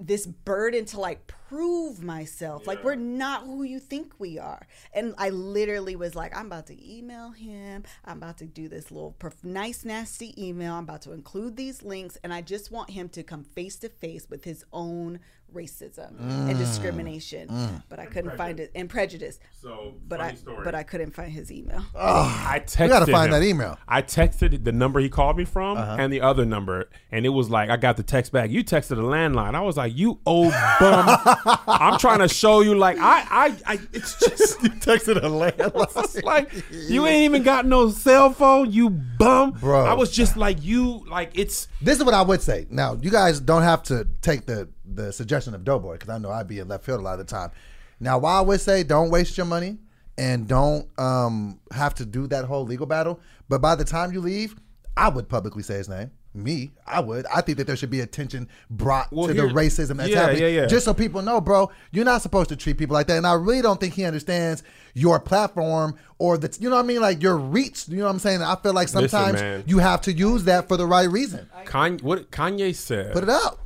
[0.01, 5.13] this burden to like prove myself like we're not who you think we are and
[5.17, 9.13] i literally was like i'm about to email him i'm about to do this little
[9.19, 13.09] perf- nice nasty email i'm about to include these links and i just want him
[13.09, 15.19] to come face to face with his own
[15.53, 19.39] racism and discrimination, but I couldn't find it and prejudice.
[19.61, 21.83] So, But I but I couldn't find his email.
[21.95, 23.39] I texted We gotta find him.
[23.41, 23.77] that email.
[23.87, 25.97] I texted the number he called me from Uh-huh.
[25.99, 28.49] and the other number, and it was like I got the text back.
[28.49, 29.55] You texted a landline.
[29.55, 31.05] I was like, "You old bum!"
[31.67, 36.23] I'm trying to show you, like I, I, I it's just you texted a landline.
[36.23, 39.85] like you ain't even got no cell phone, you bum, Bro.
[39.85, 42.67] I was just like you, like it's This is what I would say.
[42.69, 44.69] Now, you guys don't have to take the
[44.99, 47.25] the suggestion of Doughboy because I know I'd be in left field a lot of
[47.25, 47.51] the time.
[47.99, 49.77] Now, why I would say don't waste your money
[50.17, 53.19] and don't um, have to do that whole legal battle.
[53.47, 54.55] But by the time you leave,
[54.95, 56.11] I would publicly say his name.
[56.33, 57.25] Me, I would.
[57.25, 60.19] I think that there should be attention brought Well, to here- the racism that's yeah,
[60.21, 60.41] happening.
[60.43, 60.65] yeah, yeah.
[60.67, 63.17] Just so people know, bro, you're not supposed to treat people like that.
[63.17, 64.61] And I really don't think he understands
[64.93, 67.87] your platform or the, you know what I mean, like your reach.
[67.87, 68.43] You know what I'm saying?
[68.43, 69.63] I feel like sometimes man.
[69.65, 71.49] you have to use that for the right reason.
[71.65, 72.03] Kanye.
[72.03, 73.11] What Kanye said.
[73.11, 73.59] Put it out.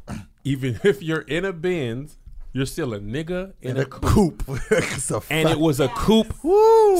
[0.43, 2.17] Even if you're in a Benz,
[2.51, 4.43] you're still a nigga in, in a, a coupe.
[4.71, 6.33] A and it was a coupe.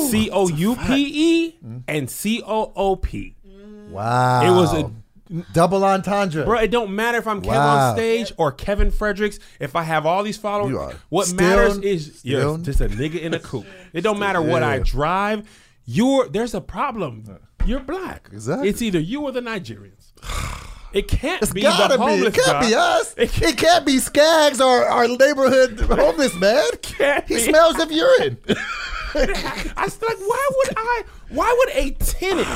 [0.10, 1.78] C O U P E mm-hmm.
[1.88, 3.36] and C O O P.
[3.90, 4.42] wow.
[4.42, 4.92] It was a
[5.54, 6.44] double entendre.
[6.44, 9.40] Bro, it don't matter if I'm Kevin on stage or Kevin Fredericks.
[9.60, 13.34] If I have all these followers, what still- matters is you're just a nigga in
[13.34, 13.68] a coupe.
[13.94, 15.48] It don't matter what I drive.
[15.86, 17.40] You're there's a problem.
[17.66, 18.30] You're black.
[18.34, 18.68] Exactly.
[18.68, 20.12] It's either you or the Nigerians.
[20.94, 22.04] It can't It's be gotta the be.
[22.12, 22.70] homeless It can't guy.
[22.70, 23.14] be us.
[23.18, 26.64] It It can't, be Skaggs or our neighborhood homeless man.
[26.82, 27.42] Can't he be.
[27.42, 28.38] smells of urine.
[29.16, 31.04] I was like, why would I?
[31.30, 32.48] Why would a tenant?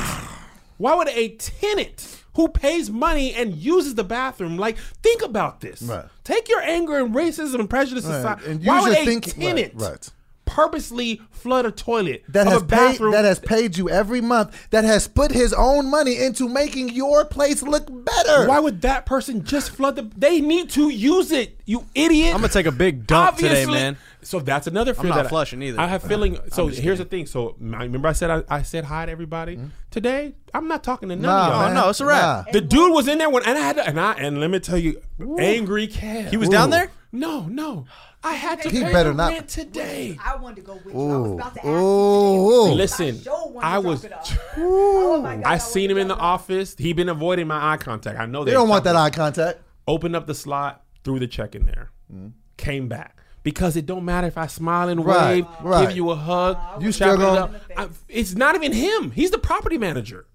[0.76, 5.82] Why would a tenant who pays money and uses the bathroom like think about this?
[5.82, 6.04] Right.
[6.24, 8.16] Take your anger and racism and prejudice Right.
[8.18, 8.42] aside.
[8.42, 10.10] And why would your a thinking- right, tenant right.
[10.48, 14.20] Purposely flood a toilet that of has a paid bathroom that has paid you every
[14.20, 14.68] month.
[14.70, 18.48] That has put his own money into making your place look better.
[18.48, 20.10] Why would that person just flood the?
[20.16, 21.60] They need to use it.
[21.66, 22.34] You idiot!
[22.34, 23.98] I'm gonna take a big dump today, man.
[24.22, 25.78] So that's another fear not that I- flushing either.
[25.78, 26.38] I have feeling.
[26.50, 27.26] So just here's the thing.
[27.26, 29.68] So I remember I said I, I said hi to everybody mm-hmm.
[29.90, 30.34] today.
[30.52, 31.64] I'm not talking to none Nah, of y'all.
[31.66, 31.74] man.
[31.74, 32.46] no, it's a wrap.
[32.46, 32.52] Nah.
[32.52, 34.60] The dude was in there when, and I had to, and I, and let me
[34.60, 35.00] tell you,
[35.38, 36.30] angry cat.
[36.30, 36.90] He was down there.
[37.10, 37.86] No, no,
[38.22, 40.18] I had to He pay better the not- rent today.
[40.22, 41.00] I wanted to go with you.
[41.00, 41.34] I was Ooh.
[41.34, 42.72] about to ask Ooh.
[42.74, 44.00] Listen, I sure wanted I to was.
[44.02, 44.38] drop it off.
[44.58, 46.74] Oh my God, I I seen him in the drop office.
[46.76, 48.18] He been avoiding my eye contact.
[48.18, 49.60] I know They they don't want that eye contact.
[49.86, 52.32] Opened up the slot, threw the check in there, mm.
[52.58, 53.14] came back.
[53.42, 55.86] Because it don't matter if I smile and Right, wave, right.
[55.88, 57.52] give you a hug, You chop still it gonna- up.
[57.78, 59.12] I- it's not even him.
[59.12, 60.26] He's the property manager.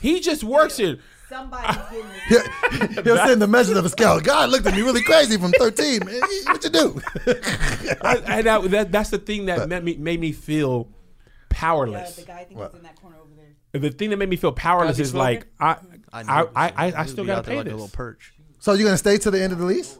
[0.00, 0.96] He just works here.
[1.30, 3.04] Somebody's getting this.
[3.04, 4.20] He'll send the message of a scale.
[4.20, 6.04] God looked at me really crazy from 13.
[6.04, 7.00] Man, what you do?
[8.02, 10.88] I, and that, that, that's the thing that made me, made me feel
[11.48, 12.16] powerless.
[12.16, 13.80] the guy I think is in that corner over there.
[13.80, 15.76] the thing that made me feel powerless is like I
[16.12, 17.74] I I, I, I, still gotta pay like this.
[17.74, 18.34] a little perch.
[18.58, 19.98] So you're gonna stay to the end of the lease?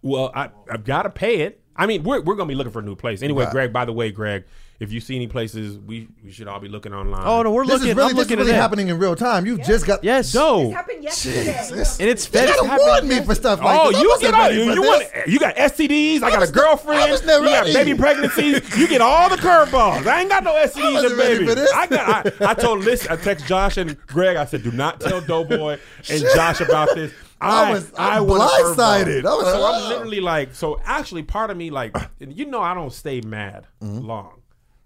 [0.00, 1.62] Well, I I've got to pay it.
[1.76, 3.44] I mean, we're we're gonna be looking for a new place anyway.
[3.44, 3.52] Right.
[3.52, 4.44] Greg, by the way, Greg,
[4.80, 7.22] if you see any places, we we should all be looking online.
[7.26, 7.88] Oh no, we're This looking.
[7.88, 8.60] is really, I'm this is looking really at it.
[8.60, 9.44] happening in real time.
[9.44, 10.04] You just got.
[10.04, 10.32] Yes.
[10.34, 10.64] no.
[10.66, 11.44] This happened yesterday.
[11.44, 11.98] Jesus.
[12.00, 12.48] And it's You fed.
[12.56, 13.98] gotta warn me for stuff like Oh, this.
[13.98, 15.12] I you wasn't get all ready you, for you this.
[15.14, 16.16] want you got STDs.
[16.22, 17.00] I got was a not- girlfriend.
[17.00, 17.72] I was never you got ready.
[17.74, 18.78] baby pregnancies.
[18.78, 20.06] You get all the curveballs.
[20.06, 21.48] I ain't got no STDs wasn't and ready babies.
[21.48, 21.72] for this.
[21.72, 22.40] I got.
[22.42, 23.10] I, I told listen.
[23.10, 24.36] I text Josh and Greg.
[24.36, 27.12] I said, do not tell Doughboy and Josh about this.
[27.40, 29.24] I was- I'm want a blindsided.
[29.24, 30.54] I was so like, I'm literally like.
[30.54, 34.06] So actually, part of me like, you know, I don't stay mad Mm-hmm.
[34.06, 34.37] long.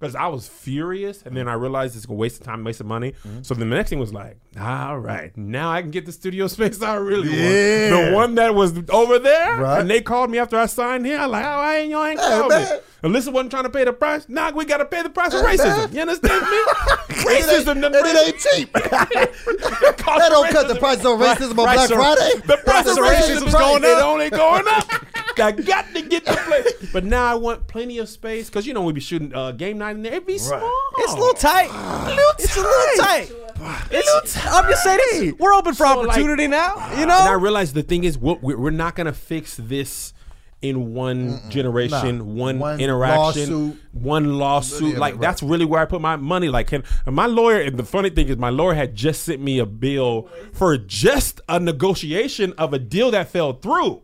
[0.02, 2.86] Because I was furious, and then I realized it's a waste of time, waste of
[2.86, 3.12] money.
[3.24, 3.42] Mm-hmm.
[3.42, 6.46] So then the next thing was like, all right, now I can get the studio
[6.48, 7.92] space I really Yeah.
[7.92, 8.06] want.
[8.10, 9.78] The one that was over there, Right.
[9.80, 11.18] and they called me after I signed here.
[11.20, 12.56] I'm like, oh, I ain't, y'all ain't Hey, called me.
[12.56, 12.80] man.
[13.04, 14.28] Alyssa wasn't trying to pay the price.
[14.28, 15.76] Now we got to pay the price of racism.
[15.76, 15.92] man.
[15.94, 16.58] You understand me?
[17.22, 17.84] Racism.
[17.86, 18.72] and it ain't cheap.
[20.12, 22.40] That don't cut the price of racism on Black Friday.
[22.46, 23.90] The price of racism is going up.
[23.98, 24.84] It only going up.
[25.38, 26.61] I got to get the place.
[26.92, 29.78] But now I want plenty of space because you know we be shooting uh, game
[29.78, 30.14] night in there.
[30.14, 30.70] It be small.
[30.98, 31.70] It's a little tight.
[32.38, 33.32] it's a little tight.
[33.90, 34.46] It's, tight.
[34.52, 35.34] I'm just saying this.
[35.38, 36.74] We're open for So, like- opportunity now.
[36.98, 37.18] You know.
[37.18, 40.12] And I realize the thing is, we're, we're not going to fix this
[40.60, 42.24] in one generation, Nah.
[42.24, 43.80] one, One interaction, lawsuit.
[43.92, 44.80] one lawsuit.
[44.80, 45.20] Literally, Like right.
[45.20, 46.48] that's really where I put my money.
[46.48, 47.60] Like, can and my lawyer?
[47.60, 51.40] And the funny thing is, my lawyer had just sent me a bill for just
[51.48, 54.02] a negotiation of a deal that fell through.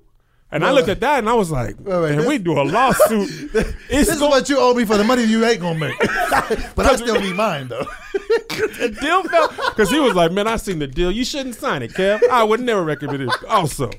[0.51, 2.63] And I looked at that and I was like, wait, "Man, this- we do a
[2.65, 3.29] lawsuit.
[3.91, 5.99] This is what you owe me for the money you ain't gonna make.
[6.75, 7.87] but I still need mine though.
[8.49, 11.11] the deal fell because he was like, "Man, I seen the deal.
[11.13, 12.27] You shouldn't sign it, Kev.
[12.31, 13.91] I would never recommend it." Also,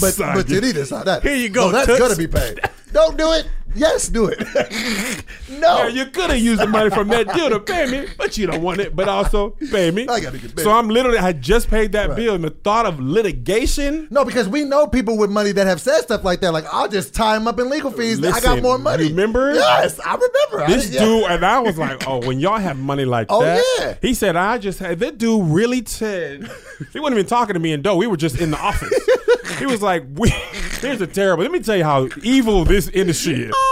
[0.00, 1.22] But Sign but you need to sign that.
[1.22, 2.00] Here you go, No, that's Toots.
[2.00, 2.60] gonna be paid.
[2.92, 3.46] Don't do it.
[3.74, 4.38] Yes, do it.
[5.50, 5.78] no.
[5.78, 8.46] Yeah, you could have used the money from that deal to pay me, but you
[8.46, 8.94] don't want it.
[8.94, 10.02] But also pay me.
[10.08, 10.62] I gotta get paid.
[10.62, 12.16] So I'm literally, I just paid that Right.
[12.16, 14.08] bill, and the thought of litigation.
[14.10, 16.52] No, because we know people with money that have said stuff like that.
[16.52, 18.18] Like, I'll just tie him up in legal fees.
[18.18, 19.04] I got Listen, more money.
[19.04, 19.54] you remember?
[19.54, 20.66] Yes, I remember.
[20.72, 21.04] This I, yeah.
[21.04, 23.94] dude and I was like, oh, when y'all have money like Oh, that, yeah.
[24.02, 26.48] he said, I just had that dude really said
[26.92, 27.96] he wasn't even talking to me in dough.
[27.96, 28.92] We were just in the office.
[29.58, 30.28] he was like, we,
[30.80, 31.42] here's a terrible.
[31.42, 33.54] Let me tell you how evil this industry is.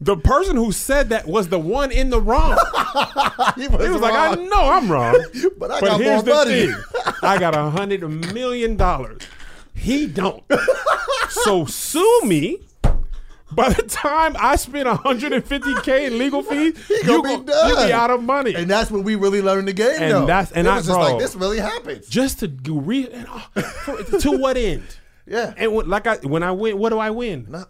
[0.00, 2.50] The person who said that was the one in the wrong.
[3.56, 5.16] he was, was like, I know I'm wrong,
[5.58, 6.66] But I got here's more the money.
[6.66, 9.22] thing: I got a hundred million dollars.
[9.74, 10.42] He don't.
[11.30, 12.58] so sue me.
[13.50, 17.68] By the time I spend 150k in legal fees, you be done.
[17.68, 18.54] you'll be out of money.
[18.54, 20.26] And that's when we really learned the game, And though.
[20.26, 21.10] that's- and it I- was just bro.
[21.12, 22.08] like, this really happens.
[22.08, 24.84] just to re- and, uh, for- to what end?
[25.26, 25.54] Yeah.
[25.56, 27.46] And when, like I when I win, what do I win?
[27.48, 27.68] Not,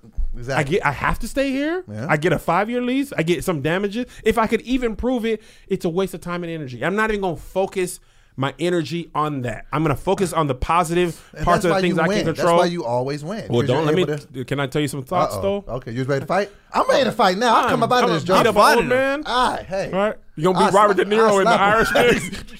[0.50, 1.84] I get I have to stay here.
[1.90, 2.07] Yeah.
[2.09, 3.12] I get a five year lease.
[3.16, 4.07] I get some damages.
[4.24, 6.84] If I could even prove it, it's a waste of time and energy.
[6.84, 8.00] I'm not even gonna focus
[8.37, 9.66] my energy on that.
[9.72, 12.18] I'm gonna focus on the positive And parts of the things I win.
[12.24, 12.57] can control.
[12.59, 13.47] That's why you always win.
[13.51, 14.05] well, don't let me.
[14.07, 15.64] to- Can I tell you some thoughts Uh-oh.
[15.66, 15.72] though?
[15.74, 16.51] Okay, you ready to fight?
[16.72, 17.57] I'm ready to fight now.
[17.57, 18.45] I'll come up out of I'm this a joint.
[18.45, 19.22] beat up fighting old man.
[19.26, 19.87] All right, hey.
[19.93, 22.05] All right, you gonna I be Robert De Niro I in the slap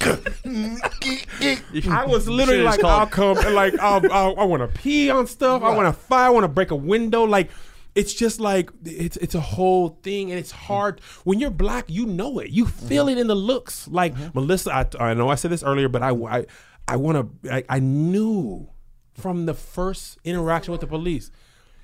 [0.05, 0.79] Irishman?
[1.91, 5.27] I was literally like, I'll come and like, I'll, I'll, I want to pee on
[5.27, 5.63] stuff.
[5.63, 6.27] I want to fight.
[6.27, 7.25] I want to break a window.
[7.25, 7.51] Like,
[7.95, 11.85] it's just like it's it's a whole thing, and it's hard when you're black.
[11.89, 12.51] You know it.
[12.51, 13.87] You feel it in the looks.
[13.89, 16.47] Like Melissa, I, I know I said this earlier, but I I,
[16.89, 17.55] I want to.
[17.55, 18.69] I, I knew
[19.15, 21.31] from the first interaction with the police.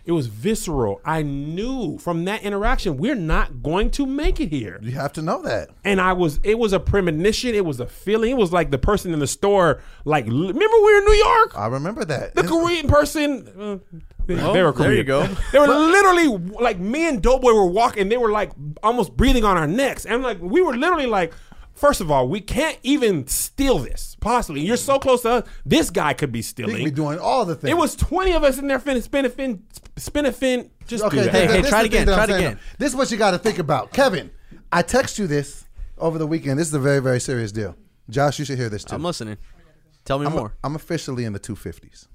[0.06, 1.02] It was visceral.
[1.04, 5.22] I knew from that interaction we're not going to make it here You have to
[5.22, 5.68] know that.
[5.84, 7.54] and I was it was a premonition.
[7.54, 8.30] It was a feeling.
[8.30, 9.82] It was like the person in the store.
[10.06, 11.58] Like, remember we were in New York.
[11.58, 12.34] I remember that.
[12.34, 13.82] The Korean person.
[13.94, 13.96] Uh,
[14.28, 15.26] they, they were oh, there you go.
[15.52, 16.28] They were literally
[16.60, 18.08] like me and Doughboy were walking.
[18.08, 18.52] They were like
[18.82, 21.32] almost breathing on our necks, and like we were literally like.
[21.74, 24.16] First of all, we can't even steal this.
[24.20, 25.48] Possibly, you're so close to us.
[25.64, 26.70] This guy could be stealing.
[26.70, 26.86] He stealing.
[26.86, 27.70] could be doing all the things.
[27.70, 29.62] it was twenty of us in there finna spin a fin,
[29.96, 30.72] spin a fin.
[30.88, 31.32] Just Okay, do that.
[31.32, 32.44] Hey, th- hey, this try is it again, try it saying.
[32.46, 32.58] again.
[32.78, 33.92] This is what you got to think about.
[33.92, 34.32] Kevin,
[34.72, 35.66] I text you this
[35.98, 36.58] over the weekend.
[36.58, 37.76] This is a very, very serious deal.
[38.10, 38.96] Josh, you should hear this too.
[38.96, 39.36] I'm listening.
[40.04, 40.54] Tell me I'm, more.
[40.64, 42.08] I'm officially in the 250s.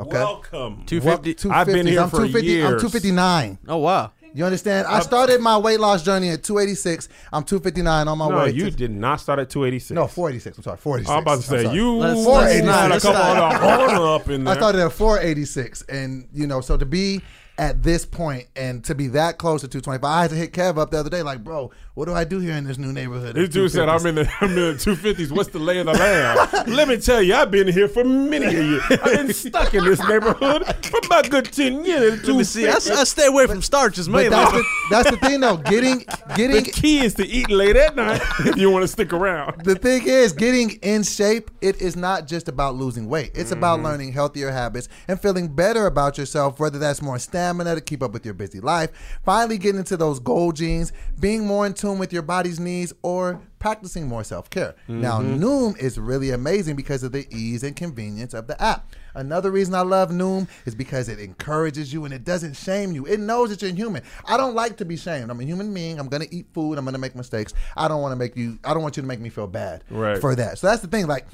[0.00, 0.10] Okay.
[0.10, 0.84] Welcome.
[0.86, 1.48] Two Well, fifty.
[1.50, 1.88] I've been 250s.
[1.90, 3.58] here I'm for 250 I'm 259.
[3.68, 4.12] Oh wow.
[4.34, 4.86] You understand?
[4.86, 7.08] I started my weight loss journey at 286.
[7.32, 8.50] I'm 259 on my No, way.
[8.50, 9.94] you to, did not start at 286.
[9.94, 10.58] No, 486.
[10.58, 11.10] I'm sorry, 486.
[11.10, 11.76] I'm about to I'm say sorry.
[11.76, 14.80] you Let's- let's had not- a couple let's of the order up in I started
[14.84, 17.22] at 486, and you know, so to be
[17.56, 20.78] at this point and to be that close to 225, I had to hit Kev
[20.78, 23.34] up the other day, like, bro, what do I do here in this new neighborhood?
[23.34, 25.32] This of dude said, I'm in the I'm in the 250s.
[25.32, 26.68] What's the lay of the land?
[26.68, 28.82] Let me tell you, I've been here for many a years.
[28.88, 32.22] I've been stuck in this neighborhood for about a good 10 years.
[32.24, 32.68] Let me see.
[32.68, 34.30] I, I stay away from starches But mainly.
[34.30, 35.56] that's the, that's the thing, though.
[35.56, 36.04] Getting
[36.36, 39.64] getting The key is to eat late at night if you want to stick around.
[39.64, 43.32] the thing is, getting in shape, it is not just about losing weight.
[43.34, 43.58] It's Mm-hmm.
[43.58, 48.02] about learning healthier habits and feeling better about yourself, whether that's more stamina to keep
[48.04, 48.90] up with your busy life,
[49.24, 53.40] finally getting into those goal jeans, being more in tune with your body's needs, or
[53.58, 54.74] practicing more self care.
[54.88, 55.42] Now, Mm-hmm.
[55.42, 58.92] Noom is really amazing because of the ease and convenience of the app.
[59.14, 63.06] Another reason I love Noom is because it encourages you and it doesn't shame you.
[63.06, 64.02] It knows that you're human.
[64.26, 65.30] I don't like to be shamed.
[65.30, 65.98] I'm a human being.
[65.98, 66.78] I'm gonna eat food.
[66.78, 67.54] I'm gonna make mistakes.
[67.76, 68.58] I don't want to make you.
[68.64, 70.20] I don't want you to make me feel bad Right.
[70.20, 70.58] for that.
[70.58, 71.06] So that's the thing.
[71.06, 71.26] Like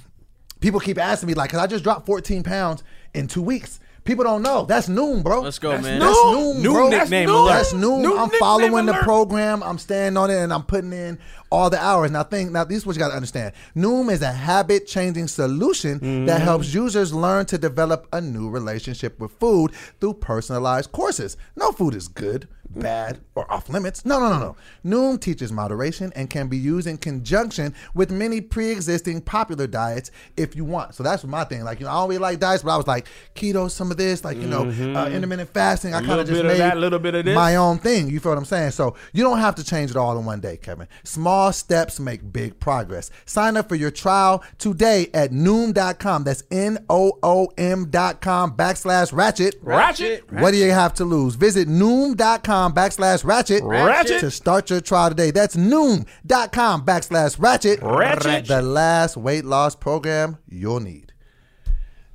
[0.61, 2.83] people keep asking me, like, cause I just dropped 14 pounds
[3.15, 3.81] in two weeks.
[4.05, 4.67] People don't know.
[4.67, 5.41] That's Noom, bro.
[5.41, 5.99] Let's go, That's man.
[5.99, 6.57] That's Noom.
[6.57, 6.89] Noom, Noom bro.
[6.91, 7.49] nickname That's alert.
[7.49, 8.03] That's Noom.
[8.05, 9.03] Noom I'm nickname following the alert.
[9.03, 9.63] program.
[9.63, 11.19] I'm staying on it, and I'm putting in
[11.51, 12.11] all the hours.
[12.11, 12.53] Now, think.
[12.53, 13.55] Now, this is what you got to understand.
[13.75, 16.27] Noom is a habit-changing solution Mm-hmm.
[16.27, 21.37] that helps users learn to develop a new relationship with food through personalized courses.
[21.57, 24.05] No food is good, bad, or off limits.
[24.05, 24.57] No, no, no, no.
[24.85, 30.55] Noom teaches moderation and can be used in conjunction with many pre-existing popular diets if
[30.57, 30.95] you want.
[30.95, 31.65] So that's my thing.
[31.65, 34.25] Like, you know, I really like diets, but I was like keto, some of this,
[34.25, 34.63] like you know,
[34.99, 35.95] uh, intermittent fasting.
[35.95, 36.21] I kind Mm-hmm.
[36.21, 37.35] of just made that, little bit of this.
[37.35, 38.09] my own thing.
[38.09, 38.71] You feel what I'm saying?
[38.73, 40.87] So you don't have to change it all in one day, Kevin.
[41.03, 43.11] Small steps make big progress.
[43.27, 46.25] Sign up for your trial today at noom.com.
[46.25, 49.57] That's N O O M.com backslash ratchet.
[49.63, 50.31] Ratchet.
[50.33, 51.35] What do you have to lose?
[51.35, 54.21] Visit noom.com backslash ratchet, Ratchet.
[54.21, 55.31] to start your trial today.
[55.31, 57.81] That's noom.com backslash ratchet.
[57.83, 58.47] Ratchet.
[58.47, 61.13] The last weight loss program you'll need.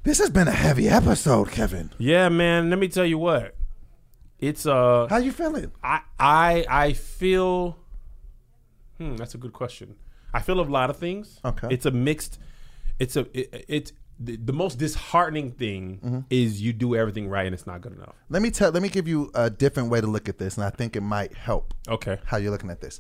[0.04, 1.92] This has been a heavy episode, Kevin.
[1.98, 2.70] Yeah, man.
[2.70, 3.56] Let me tell you what.
[4.40, 5.72] It's uh How you feeling?
[5.84, 7.78] I I I feel.
[8.98, 9.96] Hmm, that's a good question.
[10.34, 11.40] I feel a lot of things.
[11.44, 11.68] Okay.
[11.70, 12.40] It's a mixed.
[13.00, 16.20] It's a it, it's the, the most disheartening thing Mm-hmm.
[16.30, 18.16] is you do everything right and it's not good enough.
[18.30, 18.72] Let me tell.
[18.72, 21.02] Let me give you a different way to look at this, and I think it
[21.02, 21.74] might help.
[21.88, 22.18] Okay.
[22.26, 23.00] how you're looking at this.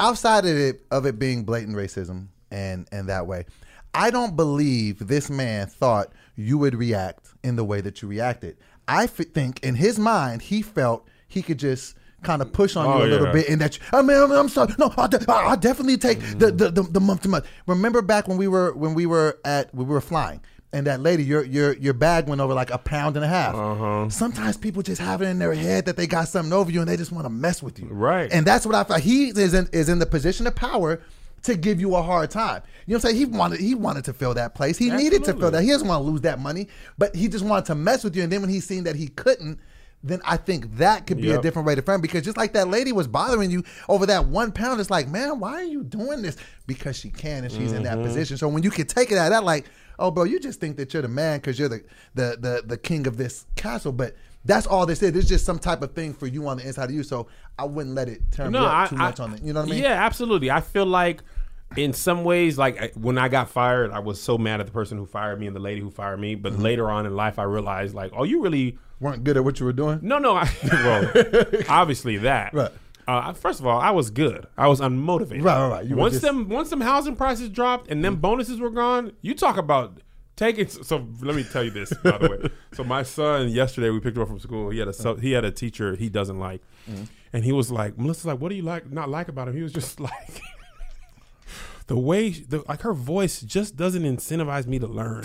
[0.00, 3.46] Outside of it of it being blatant racism and and that way,
[3.94, 8.56] I don't believe this man thought you would react in the way that you reacted.
[8.88, 12.86] I f- think in his mind he felt he could just kind of push on
[12.86, 15.08] Oh, you a little bit and that you, I mean I'm, I'm sorry no I'll,
[15.08, 17.46] de- I'll definitely take the, the, the the month to month.
[17.66, 20.40] Remember back when we were when we were at we were flying
[20.72, 23.54] and that lady your your your bag went over like a pound and a half.
[23.54, 24.10] Uh-huh.
[24.10, 26.88] Sometimes people just have it in their head that they got something over you and
[26.88, 27.86] they just want to mess with you.
[27.86, 28.30] Right.
[28.32, 29.00] And that's what I thought.
[29.00, 31.00] He is in, is in the position of power
[31.44, 32.62] to give you a hard time.
[32.86, 33.16] You know what I'm saying?
[33.16, 34.76] He wanted he wanted to fill that place.
[34.76, 35.62] He needed to fill that.
[35.62, 36.68] He doesn't want to lose that money,
[36.98, 38.24] but he just wanted to mess with you.
[38.24, 39.60] And then when he seen that he couldn't,
[40.06, 42.68] then I think that could be a different way to frame because just like that
[42.68, 46.20] lady was bothering you over that one pound, it's like, man, why are you doing
[46.22, 46.36] this?
[46.66, 48.36] Because she can and she's in that position.
[48.36, 49.64] So when you can take it out of that, like,
[49.98, 51.82] oh, bro, you just think that you're the man because you're the,
[52.14, 55.16] the the the king of this castle, but that's all this is.
[55.16, 57.02] It's just some type of thing for you on the inside of you.
[57.02, 57.28] So
[57.58, 59.42] I wouldn't let it turn me up too much on it.
[59.42, 59.82] You know what I mean?
[59.82, 60.50] Yeah, absolutely.
[60.50, 61.22] I feel like
[61.78, 64.72] in some ways, like I- when I got fired, I was so mad at the
[64.72, 66.34] person who fired me and the lady who fired me.
[66.34, 66.62] But Mm-hmm.
[66.62, 69.66] later on in life, I realized, like, oh, you really Weren't good at what you
[69.66, 69.98] were doing.
[70.02, 70.34] no, no.
[70.34, 72.54] I, well, obviously that.
[72.54, 72.70] Right.
[73.06, 74.46] Uh, first of all, I was good.
[74.56, 75.44] I was unmotivated.
[75.44, 75.84] Right, right, right.
[75.86, 76.28] You once just- Mm.
[76.28, 80.00] them once them housing prices dropped and them bonuses were gone, you talk about
[80.36, 80.66] taking.
[80.68, 82.50] So let me tell you this, by the way.
[82.72, 84.70] So my son yesterday, we picked him up from school.
[84.70, 87.04] He had a sub, he had a teacher he doesn't like, Mm-hmm.
[87.34, 89.54] and he was like, Melissa's like, what do you like not like about him?
[89.54, 90.40] He was just like.
[91.88, 95.24] The way, the, like her voice, just doesn't incentivize me to learn.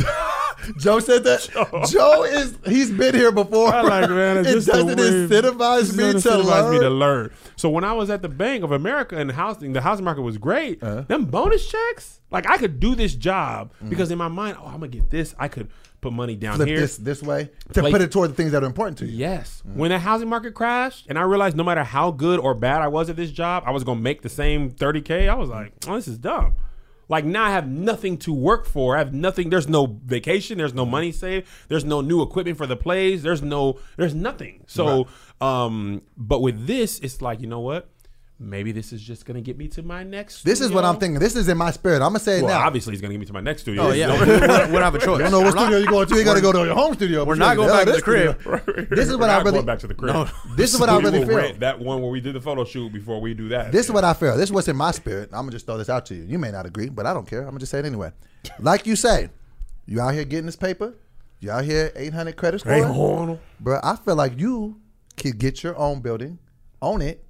[0.80, 1.88] Joe said that.
[1.90, 3.74] Joe, is he's been here before.
[3.74, 4.38] I like man.
[4.46, 6.74] It doesn't incentivize me to incentivize learn.
[6.74, 7.32] me to learn.
[7.56, 10.38] So when I was at the Bank of America and housing, the housing market was
[10.38, 10.82] great.
[10.84, 11.02] Uh-huh.
[11.08, 13.90] Them bonus checks, like I could do this job Mm.
[13.90, 15.36] because in my mind, oh, I'm gonna get this.
[15.40, 15.70] I could
[16.02, 16.80] put money down Flip here.
[16.80, 19.18] this this way to Like- put it toward the things that are important to you.
[19.18, 19.62] Yes.
[19.66, 22.88] When the housing market crashed, and I realized no matter how good or bad I
[22.88, 25.28] was at this job, I was gonna make the same 30k.
[25.30, 26.56] I was like, oh, this is dumb.
[27.10, 28.96] Like now I have nothing to work for.
[28.96, 29.50] I have nothing.
[29.50, 30.60] There's no vacation.
[30.60, 31.48] There's no money saved.
[31.68, 33.24] There's no new equipment for the plays.
[33.24, 33.80] There's no.
[33.98, 34.64] There's nothing.
[34.68, 35.08] So,
[35.42, 37.90] um, but with this, it's like you know what?
[38.42, 40.44] Maybe this is just gonna get me to my next.
[40.44, 41.20] This is what I'm thinking.
[41.20, 41.98] This is in my spirit.
[41.98, 42.60] I'm gonna say it now.
[42.66, 43.84] obviously, he's gonna get me to my next studio.
[43.88, 45.18] Oh yeah, we, we don't have a choice.
[45.18, 46.16] You don't know what studio you're going to.
[46.16, 47.26] You got to go to your home studio.
[47.26, 48.90] We're not going back to the crib.
[48.90, 50.30] This is what I not really- going back to the crib.
[50.56, 51.54] This is what I really feel.
[51.60, 53.74] That one where we did the photo shoot before we do that.
[53.74, 54.38] This is what I feel.
[54.38, 55.30] This is what's in my spirit.
[55.34, 56.24] I'm gonna just throw this out to you.
[56.24, 57.42] You may not agree, but I don't care.
[57.42, 58.12] I'm gonna just say it anyway.
[58.60, 59.30] Like you say,
[59.86, 60.94] you out here getting this paper.
[61.42, 63.80] You out here 800 credit score, Hey, bro.
[63.84, 64.80] I feel like you
[65.18, 66.38] could get your own building,
[66.82, 67.24] own it,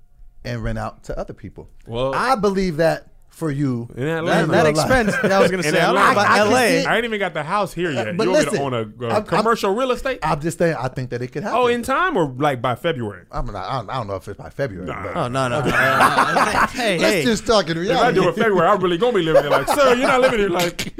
[0.45, 1.69] and rent out to other people.
[1.87, 3.87] Well- I believe that for you.
[3.95, 4.47] In That, Atlanta.
[4.47, 4.85] that real life.
[5.07, 5.13] expense.
[5.31, 5.79] I was gonna In say.
[5.79, 6.11] I Atlanta.
[6.11, 6.89] about I- I LA.
[6.91, 8.17] I ain't even got the house here uh, yet.
[8.17, 10.19] but you want me listen, to own a, a I'm- commercial real estate?
[10.23, 10.75] I'm just saying.
[10.77, 11.59] I think that it could oh, happen.
[11.61, 13.25] oh, in time or like by February?
[13.31, 14.87] I'm not, I, don't, I don't know if it's by February.
[14.87, 15.61] but Oh no no.
[15.61, 17.23] hey Let's hey.
[17.23, 19.51] just talk in If I do it February, I'm really gonna be living here.
[19.51, 20.49] Like, sir, you're not living here.
[20.49, 20.93] Like,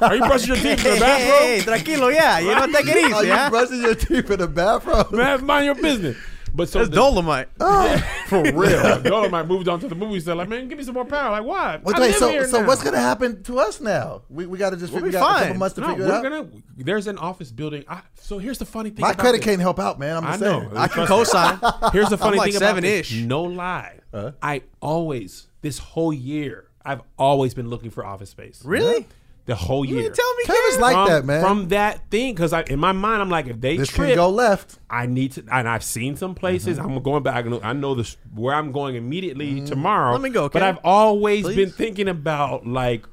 [0.00, 1.20] are you brushing your teeth in Hey, the hey,
[1.58, 1.98] hey, bathroom?
[1.98, 2.38] tranquilo, yeah.
[2.38, 3.12] You know, take it easy.
[3.12, 5.06] Are easy, you brushing your teeth in the bathroom?
[5.18, 6.16] Man, mind your business.
[6.54, 7.48] But so That's the- Dolomite.
[8.26, 9.00] for real.
[9.02, 10.36] Dolomite moved on to the movie set.
[10.36, 11.30] Like, man, give me some more power.
[11.30, 11.80] Like, why?
[11.84, 12.66] Live so so now.
[12.66, 14.22] what's gonna happen to us now?
[14.28, 16.12] We, we got to just We'll figure out a couple months to No, figure we're
[16.14, 16.22] out.
[16.22, 16.46] gonna.
[16.76, 17.84] There's an office building.
[17.88, 19.00] I, so here's the funny thing.
[19.02, 19.44] My credit this.
[19.46, 20.16] can't help out, man.
[20.18, 20.60] I'm I just know.
[20.60, 20.76] saying.
[20.76, 21.58] I can co-sign.
[21.92, 23.10] Here's the funny I'm like thing about seven-ish.
[23.10, 23.20] this.
[23.22, 23.98] No lie.
[24.12, 24.32] Uh-huh.
[24.42, 28.62] I always this whole year I've always been looking for office space.
[28.64, 29.06] Really?
[29.46, 30.02] The whole You year.
[30.04, 30.44] didn't tell me.
[30.44, 30.80] Kevin's Ken?
[30.80, 31.42] like from, that, man.
[31.42, 34.28] From that thing, because in my mind, I'm like, if they this trip, can go
[34.30, 34.78] left.
[34.88, 36.78] I need to, and I've seen some places.
[36.78, 36.90] Mm-hmm.
[36.90, 37.44] I'm going back.
[37.46, 40.12] I know, I know this where I'm going immediately tomorrow.
[40.12, 41.56] Let me go, But I've always Please.
[41.56, 43.06] been thinking about like,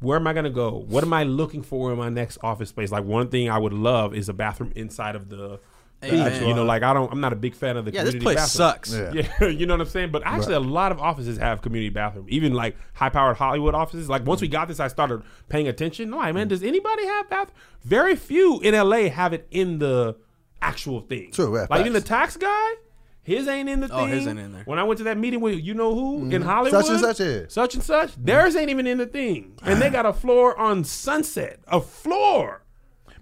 [0.00, 0.84] where am I going to go?
[0.88, 2.90] What am I looking for in my next office space?
[2.90, 5.60] Like one thing I would love is a bathroom inside of the.
[6.00, 6.48] The Amen.
[6.48, 7.12] you know, like I don't.
[7.12, 7.92] I'm not a big fan of the.
[7.92, 8.72] Yeah, this community place bathroom.
[8.72, 8.92] sucks.
[8.94, 9.28] Yeah.
[9.40, 10.10] Yeah, you know what I'm saying.
[10.10, 12.26] But actually, a lot of offices have community bathroom.
[12.28, 14.08] Even like high-powered Hollywood offices.
[14.08, 16.10] Like once we got this, I started paying attention.
[16.10, 17.56] Like, man, does anybody have bathroom?
[17.84, 20.16] Very few in LA have it in the
[20.62, 21.30] actual thing.
[21.32, 22.68] True, yeah, like even the tax guy,
[23.22, 24.08] his ain't in the Oh, thing.
[24.08, 24.62] his ain't in there.
[24.64, 26.98] When I went to that meeting with you know who in Hollywood, Mm-hmm.
[26.98, 27.42] Such and such, yeah.
[27.48, 30.84] such and such, theirs ain't even in the thing, and they got a floor on
[30.84, 32.59] Sunset, a floor.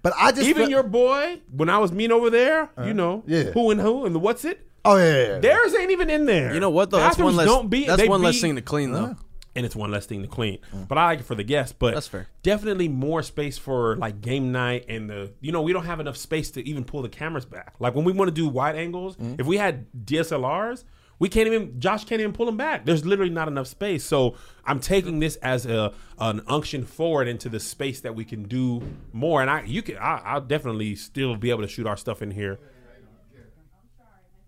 [0.01, 3.17] But I just Even feel- your boy, when I was mean over there, you know,
[3.19, 3.21] Uh-huh.
[3.27, 3.43] yeah.
[3.51, 4.65] who and who and the what's it.
[4.85, 5.39] oh yeah, yeah, yeah.
[5.39, 6.53] Theirs ain't even in there.
[6.53, 6.97] You know what though?
[6.97, 7.47] That's one Bathrooms less.
[7.47, 9.15] Don't be, that's they one less thing to clean though.
[9.55, 10.59] and it's one less thing to clean.
[10.87, 11.75] But I like it for the guests.
[11.77, 12.27] But That's fair.
[12.43, 16.15] Definitely more space for like game night and the you know we don't have enough
[16.15, 17.73] space to even pull the cameras back.
[17.79, 19.35] Like when we want to do wide angles, Mm-hmm.
[19.39, 20.85] if we had DSLRs,
[21.19, 21.79] We can't even.
[21.79, 22.85] Josh can't even pull him back.
[22.85, 24.05] There's literally not enough space.
[24.05, 28.43] So I'm taking this as a an unction forward into the space that we can
[28.43, 29.41] do more.
[29.41, 32.31] And I, you can, I, I'll definitely still be able to shoot our stuff in
[32.31, 32.57] here.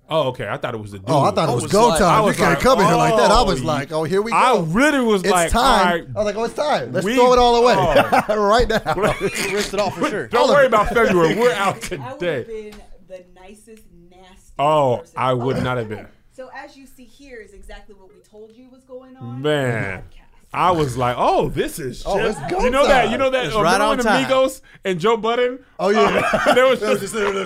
[0.10, 0.46] Oh, okay.
[0.48, 1.10] I thought it was the dude.
[1.10, 2.10] Oh, I thought it was was go like- time.
[2.16, 3.32] I You was can't like, come in here like that.
[3.32, 4.38] I was oh, like, oh, here we go.
[4.38, 5.64] I really was like, it's like, time.
[5.64, 6.92] all right, I was like, oh, it's time.
[6.92, 8.36] Let's We- throw it all away oh.
[8.50, 8.94] right now.
[9.22, 10.28] Rinsed it off for sure.
[10.28, 11.36] don't worry about February.
[11.36, 12.44] We're out I would have today.
[12.72, 14.54] been the nicest, nasty.
[14.60, 15.14] Oh, person.
[15.16, 16.08] I would not have been.
[16.42, 19.44] So as you see here is exactly what we told you was going on.
[19.44, 20.04] Man.
[20.52, 23.30] I was like, "Oh, this is Oh, shit." it's go you know that you know
[23.30, 24.26] that It's uh, right on when time.
[24.26, 25.64] Migos and Joe Budden.
[25.78, 26.54] Oh yeah.
[26.56, 27.46] there was They was just, just there,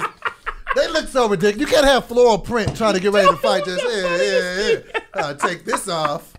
[0.78, 1.70] they look so ridiculous.
[1.70, 3.66] You can't have floral print trying to get ready to fight.
[3.66, 5.00] Just yeah, yeah, yeah.
[5.14, 6.34] Uh, take this off.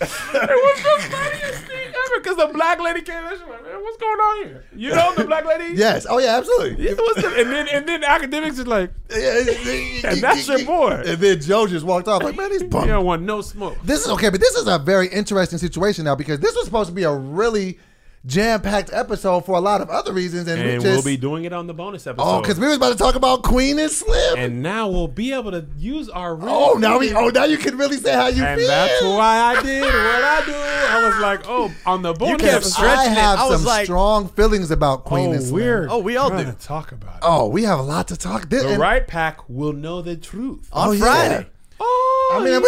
[0.00, 3.36] It was the funniest thing ever because the black lady came in.
[3.38, 5.74] She like, "Man, what's going on here?" You know the black lady.
[5.76, 6.06] Yes.
[6.08, 6.88] Oh yeah, absolutely.
[6.88, 11.02] It was the, and then and then Akademiks is like, and that's your boy.
[11.06, 12.88] And then Joe just walked off like, man, he's "You bummed.
[12.88, 16.14] don't want no smoke." This is okay, but this is a very interesting situation now
[16.14, 17.78] because this was supposed to be a really
[18.26, 21.44] jam-packed episode for a lot of other reasons, and, we And just we'll be doing
[21.44, 22.26] it on the bonus oh, episode.
[22.28, 24.38] oh, because we was about to talk about Queen and Slim.
[24.38, 26.32] and now we'll be able to use our.
[26.34, 28.68] Oh, real oh, now we oh now you can really say how you And feel.
[28.68, 30.52] that's why I did what I do.
[30.54, 32.70] I was like, oh, on the bonus kept episode.
[32.72, 33.18] stretching I it.
[33.18, 35.54] have I was some like- strong feelings about oh, Queen oh, and Slim.
[35.54, 35.88] weird.
[35.90, 36.52] Oh, we all Trying do.
[36.60, 37.20] talk about it.
[37.22, 38.48] Oh, we have a lot to talk.
[38.50, 40.68] This, The and- right pack will know the truth.
[40.72, 41.00] On Oh, yeah.
[41.00, 41.46] Friday.
[41.80, 42.58] Oh, I mean, yeah.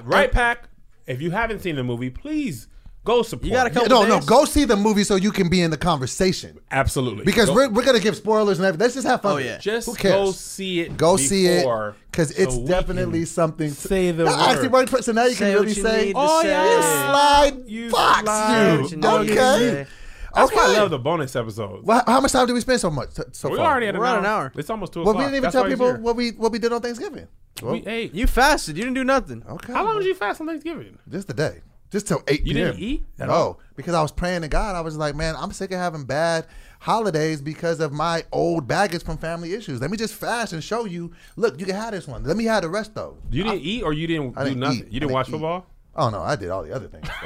[0.00, 0.68] we- right pack.
[1.06, 2.68] If you haven't seen the movie, please
[3.04, 3.46] go support.
[3.46, 3.74] You gotta it.
[3.74, 7.24] come- no, no, go see the movie so you can be in the conversation Absolutely,
[7.24, 8.84] because Go- we're, we're gonna give spoilers and everything.
[8.84, 9.32] Let's just have fun.
[9.32, 9.54] Oh, with yeah.
[9.56, 9.60] it.
[9.60, 10.12] just Who cares?
[10.14, 10.96] go see it.
[10.96, 11.66] Go see it
[12.10, 13.70] because it's we definitely something.
[13.70, 14.90] To, say the ah, That actually word.
[14.90, 15.04] worked.
[15.04, 16.48] So now you Say can really you say, Oh, say.
[16.48, 16.76] yeah.
[16.76, 18.98] you slide You fox slide you.
[18.98, 19.36] what you Okay.
[19.36, 19.86] say.
[20.34, 21.84] That's why I love the bonus episodes.
[21.84, 23.66] Well, how much time did we spend so much so we far?
[23.72, 24.18] already at an We're at hour.
[24.20, 24.52] an hour.
[24.56, 25.18] It's almost two Well, o'clock.
[25.18, 27.28] we didn't even That's tell people what we what we did on Thanksgiving.
[27.62, 28.14] We ate.
[28.14, 28.76] You fasted.
[28.78, 29.42] You didn't do nothing.
[29.46, 29.72] Okay.
[29.74, 30.98] How long did you fast on Thanksgiving?
[31.08, 31.60] Just the day.
[31.92, 32.66] Just till eight You p.m.
[32.72, 33.60] didn't eat at no, all?
[33.76, 34.74] because I was praying to God.
[34.74, 36.46] I was like, man, I'm sick of having bad
[36.80, 39.80] holidays because of my old baggage from family issues.
[39.80, 41.12] Let me just fast and show you.
[41.36, 42.24] Look, you can have this one.
[42.24, 43.18] Let me have the rest though.
[43.30, 44.78] You didn't eat or you didn't I do didn't nothing.
[44.78, 44.84] eat.
[44.86, 45.32] You didn't didn't watch eat.
[45.32, 45.66] football.
[45.94, 47.06] Oh no, I did all the other things.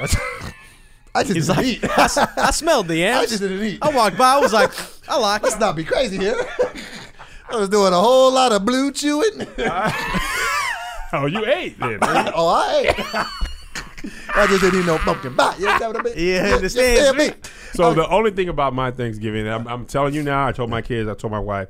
[1.15, 2.37] I just He's didn't like, eat.
[2.37, 3.23] I smelled the ants.
[3.23, 3.79] I just didn't eat.
[3.81, 4.33] I walked by.
[4.33, 4.71] I was like,
[5.09, 5.59] I like Let's it.
[5.59, 6.35] not be crazy here.
[7.49, 9.47] I was doing a whole lot of blue chewing.
[11.13, 11.99] Oh, you ate then.
[12.03, 13.25] oh, I ate.
[14.35, 15.55] I just didn't eat no pumpkin pie.
[15.57, 16.13] You know what I mean?
[16.15, 17.49] Yeah, You understand understand me.
[17.73, 20.47] So uh, the only thing about my Thanksgiving, I'm, I'm telling you now.
[20.47, 21.09] I told my kids.
[21.09, 21.69] I told my wife.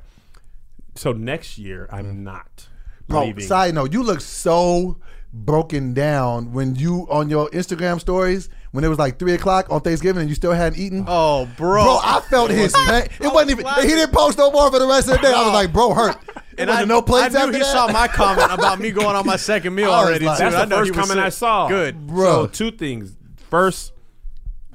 [0.94, 2.18] So next year, I'm mm.
[2.20, 2.68] not
[3.06, 3.44] Bro, leaving.
[3.44, 4.98] side note, you look so
[5.32, 8.48] broken down when you on your Instagram stories
[8.78, 11.04] when it was like three o'clock on Thanksgiving and you still hadn't eaten.
[11.08, 11.82] Oh, bro.
[11.82, 13.08] Bro, I felt his pain.
[13.20, 13.66] It wasn't even.
[13.82, 15.32] He didn't post no more for the rest of the day.
[15.32, 16.16] I was like, bro, hurt.
[16.58, 17.72] and I, wasn't no plates I knew after he that?
[17.72, 20.24] saw my comment about me going on my second meal already.
[20.26, 20.44] like- too.
[20.44, 21.38] That's I the know first he was comment I sick.
[21.40, 21.66] saw.
[21.68, 22.06] Good.
[22.06, 22.24] Bro.
[22.24, 23.16] So two things.
[23.50, 23.94] First,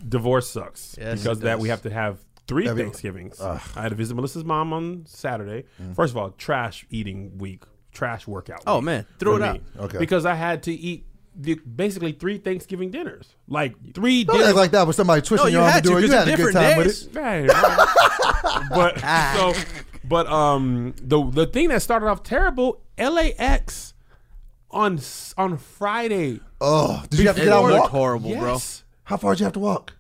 [0.06, 3.39] divorce sucks Yes, because that we have to have three Every- Thanksgivings.
[3.39, 5.64] I had to visit Melissa's mom on Saturday.
[5.82, 5.95] Mm.
[5.95, 8.64] First of all, trash eating week, trash workout.
[8.68, 9.06] Oh, man.
[9.18, 9.45] Throw it me.
[9.47, 9.62] out.
[9.80, 9.97] Okay.
[9.97, 11.12] Because I had to eat the,
[11.76, 14.50] basically three Thanksgiving dinners, like three Don't dinners.
[14.50, 16.02] act like that with somebody twisting No, you your arm had to do to, it.
[16.02, 17.08] You 'cause had a good time different with days.
[17.08, 17.20] it.
[17.20, 18.68] Right.
[18.70, 19.00] but
[19.36, 19.54] so,
[20.04, 23.94] but um, the the thing that started off terrible, LAX
[24.72, 25.00] on
[25.38, 26.40] on Friday.
[26.62, 27.92] Oh, did you have to get out and looked walk?
[27.92, 28.60] horrible, bro.
[29.06, 29.94] How far did you have to walk?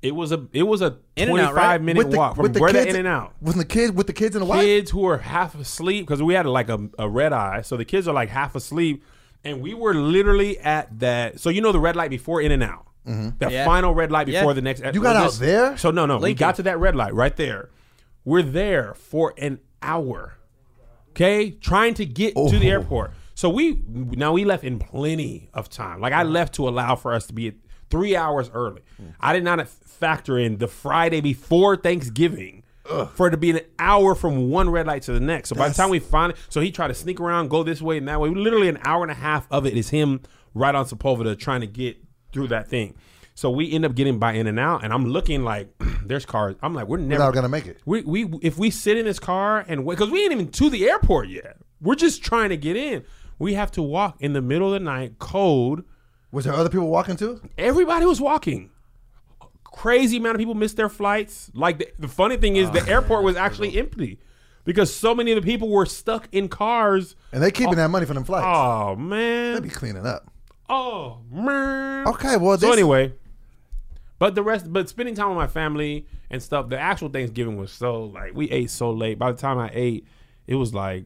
[0.00, 1.62] It was a it was a In and twenty out, right?
[1.62, 3.32] five minute walk from where to In-N-Out.
[3.40, 4.60] With the kids, with the kids in the wife.
[4.62, 7.84] Kids who are half asleep because we had like a, a red eye, so the
[7.84, 9.02] kids are like half asleep,
[9.48, 11.40] and we were literally at that.
[11.40, 12.86] So you know the red light before In-N-Out,
[13.38, 13.64] that Yeah.
[13.64, 14.52] final red light before Yeah.
[14.54, 14.82] the next.
[14.82, 14.94] Mm-hmm.
[14.94, 15.76] You got out there?
[15.76, 17.70] So no, no, we got to that red light right there.
[18.24, 20.34] We're there for an hour.
[21.10, 22.72] Okay, trying to get to the Oh.
[22.74, 23.12] airport.
[23.34, 26.00] So we now we left in plenty of time.
[26.00, 27.52] Like I left to allow for us to be
[27.90, 28.82] three hours early.
[29.20, 32.57] I did not factor in the Friday before Thanksgiving
[33.14, 35.50] for it to be an hour from one red light to the next.
[35.50, 37.82] So by the time we find it, so he tried to sneak around, go this
[37.82, 38.30] way and that way.
[38.30, 40.20] Literally an hour and a half of it is him
[40.54, 41.96] right on Sepulveda trying to get
[42.32, 42.94] through that thing.
[43.34, 45.68] So we end up getting by In-N-Out, and I'm looking like
[46.04, 46.56] there's cars.
[46.60, 47.78] I'm like, we're never not gonna make it.
[47.86, 50.68] we we if we sit in this car and wait because we ain't even to
[50.70, 51.56] the airport yet.
[51.80, 53.04] We're just trying to get in.
[53.38, 55.84] We have to walk in the middle of the night, cold.
[56.32, 57.40] Was there other people walking too?
[57.56, 58.70] Everybody was walking.
[59.78, 61.52] Crazy amount of people missed their flights.
[61.54, 64.18] Like the, the funny thing is, the ah, airport was actually empty
[64.64, 67.14] because so many of the people were stuck in cars.
[67.30, 68.44] And they keeping oh, that money for them flights.
[68.44, 70.32] Oh man, They be cleaning up.
[70.68, 72.08] Oh man.
[72.08, 73.14] Okay, well, So anyway,
[74.18, 76.68] but the rest, but spending time with my family and stuff.
[76.68, 79.16] The actual Thanksgiving was so like we ate so late.
[79.16, 80.06] By the time I ate,
[80.48, 81.04] it was like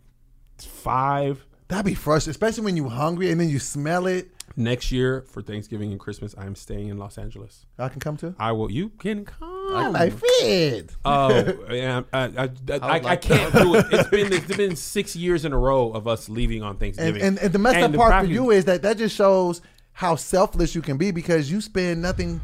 [0.57, 1.45] five.
[1.69, 4.31] That'd be frustrating, especially when you're hungry and then you smell it.
[4.57, 7.65] Next year for Thanksgiving and Christmas, I'm staying in Los Angeles.
[7.79, 8.35] I can come too.
[8.39, 8.71] I will.
[8.71, 9.49] You can come.
[9.75, 10.95] I like fit.
[11.05, 11.31] Oh,
[11.71, 13.87] yeah, I, I, I, I, I can't do it.
[13.91, 17.23] It's been it's been six years in a row of us leaving on And, Thanksgiving.
[17.23, 19.63] and, and the messed And up the part for you is that that just shows
[19.93, 22.41] how selfless you can be because you spend nothing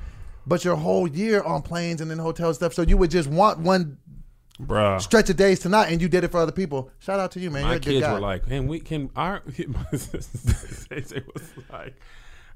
[0.47, 2.73] but your whole year on planes and in hotel stuff.
[2.73, 3.99] So you would just want one
[4.61, 5.01] bruh.
[5.01, 6.91] stretch of days tonight, and you did it for other people.
[6.99, 7.63] Shout out to you, man.
[7.63, 8.13] You're my a good kids guy.
[8.13, 11.95] were like, "Man, we can." Our it was like,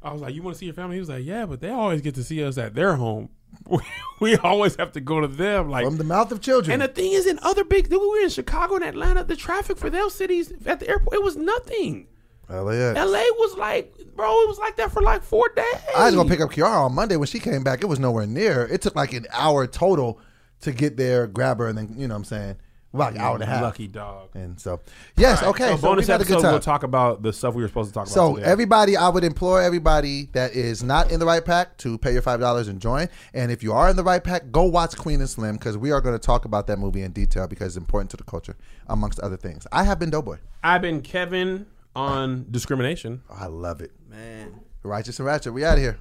[0.03, 1.71] I was like, "You want to see your family?" He was like, "Yeah, but they
[1.71, 3.29] always get to see us at their home.
[3.69, 3.81] We,
[4.19, 6.73] we always have to go to them." Like, from the mouth of children.
[6.73, 9.25] and the thing is, in other big, we were in Chicago and Atlanta.
[9.25, 12.07] The traffic for those cities at the airport, it was nothing.
[12.49, 12.99] LAX.
[12.99, 15.65] LA was like, bro, it was like that for like four days.
[15.97, 17.83] I was gonna pick up Kiara on Monday when she came back.
[17.83, 18.67] It was nowhere near.
[18.67, 20.21] It took like an hour total
[20.63, 22.57] to get there, grab her, and then you know what I'm saying,
[22.95, 23.63] about an hour and a half.
[23.63, 24.31] Lucky dog.
[24.35, 24.81] And so,
[25.17, 25.71] yes, All right, okay.
[25.73, 26.53] So, So, bonus we had a episode, good time.
[26.53, 28.15] we'll talk about the stuff we were supposed to talk about.
[28.15, 28.47] So today.
[28.47, 32.23] everybody, I would implore everybody that is not in the right pack to pay your
[32.23, 33.09] five dollars and join.
[33.33, 35.91] And if you are in the right pack, go watch Queen and Slim because we
[35.91, 38.57] are going to talk about that movie in detail because it's important to the culture,
[38.89, 39.67] amongst other things.
[39.73, 40.39] I have been Doughboy.
[40.63, 43.23] I've been Kevin on discrimination.
[43.31, 43.91] Oh, I love it.
[44.09, 44.61] Man.
[44.85, 45.53] Righteous and Ratchet.
[45.55, 45.97] We out of here.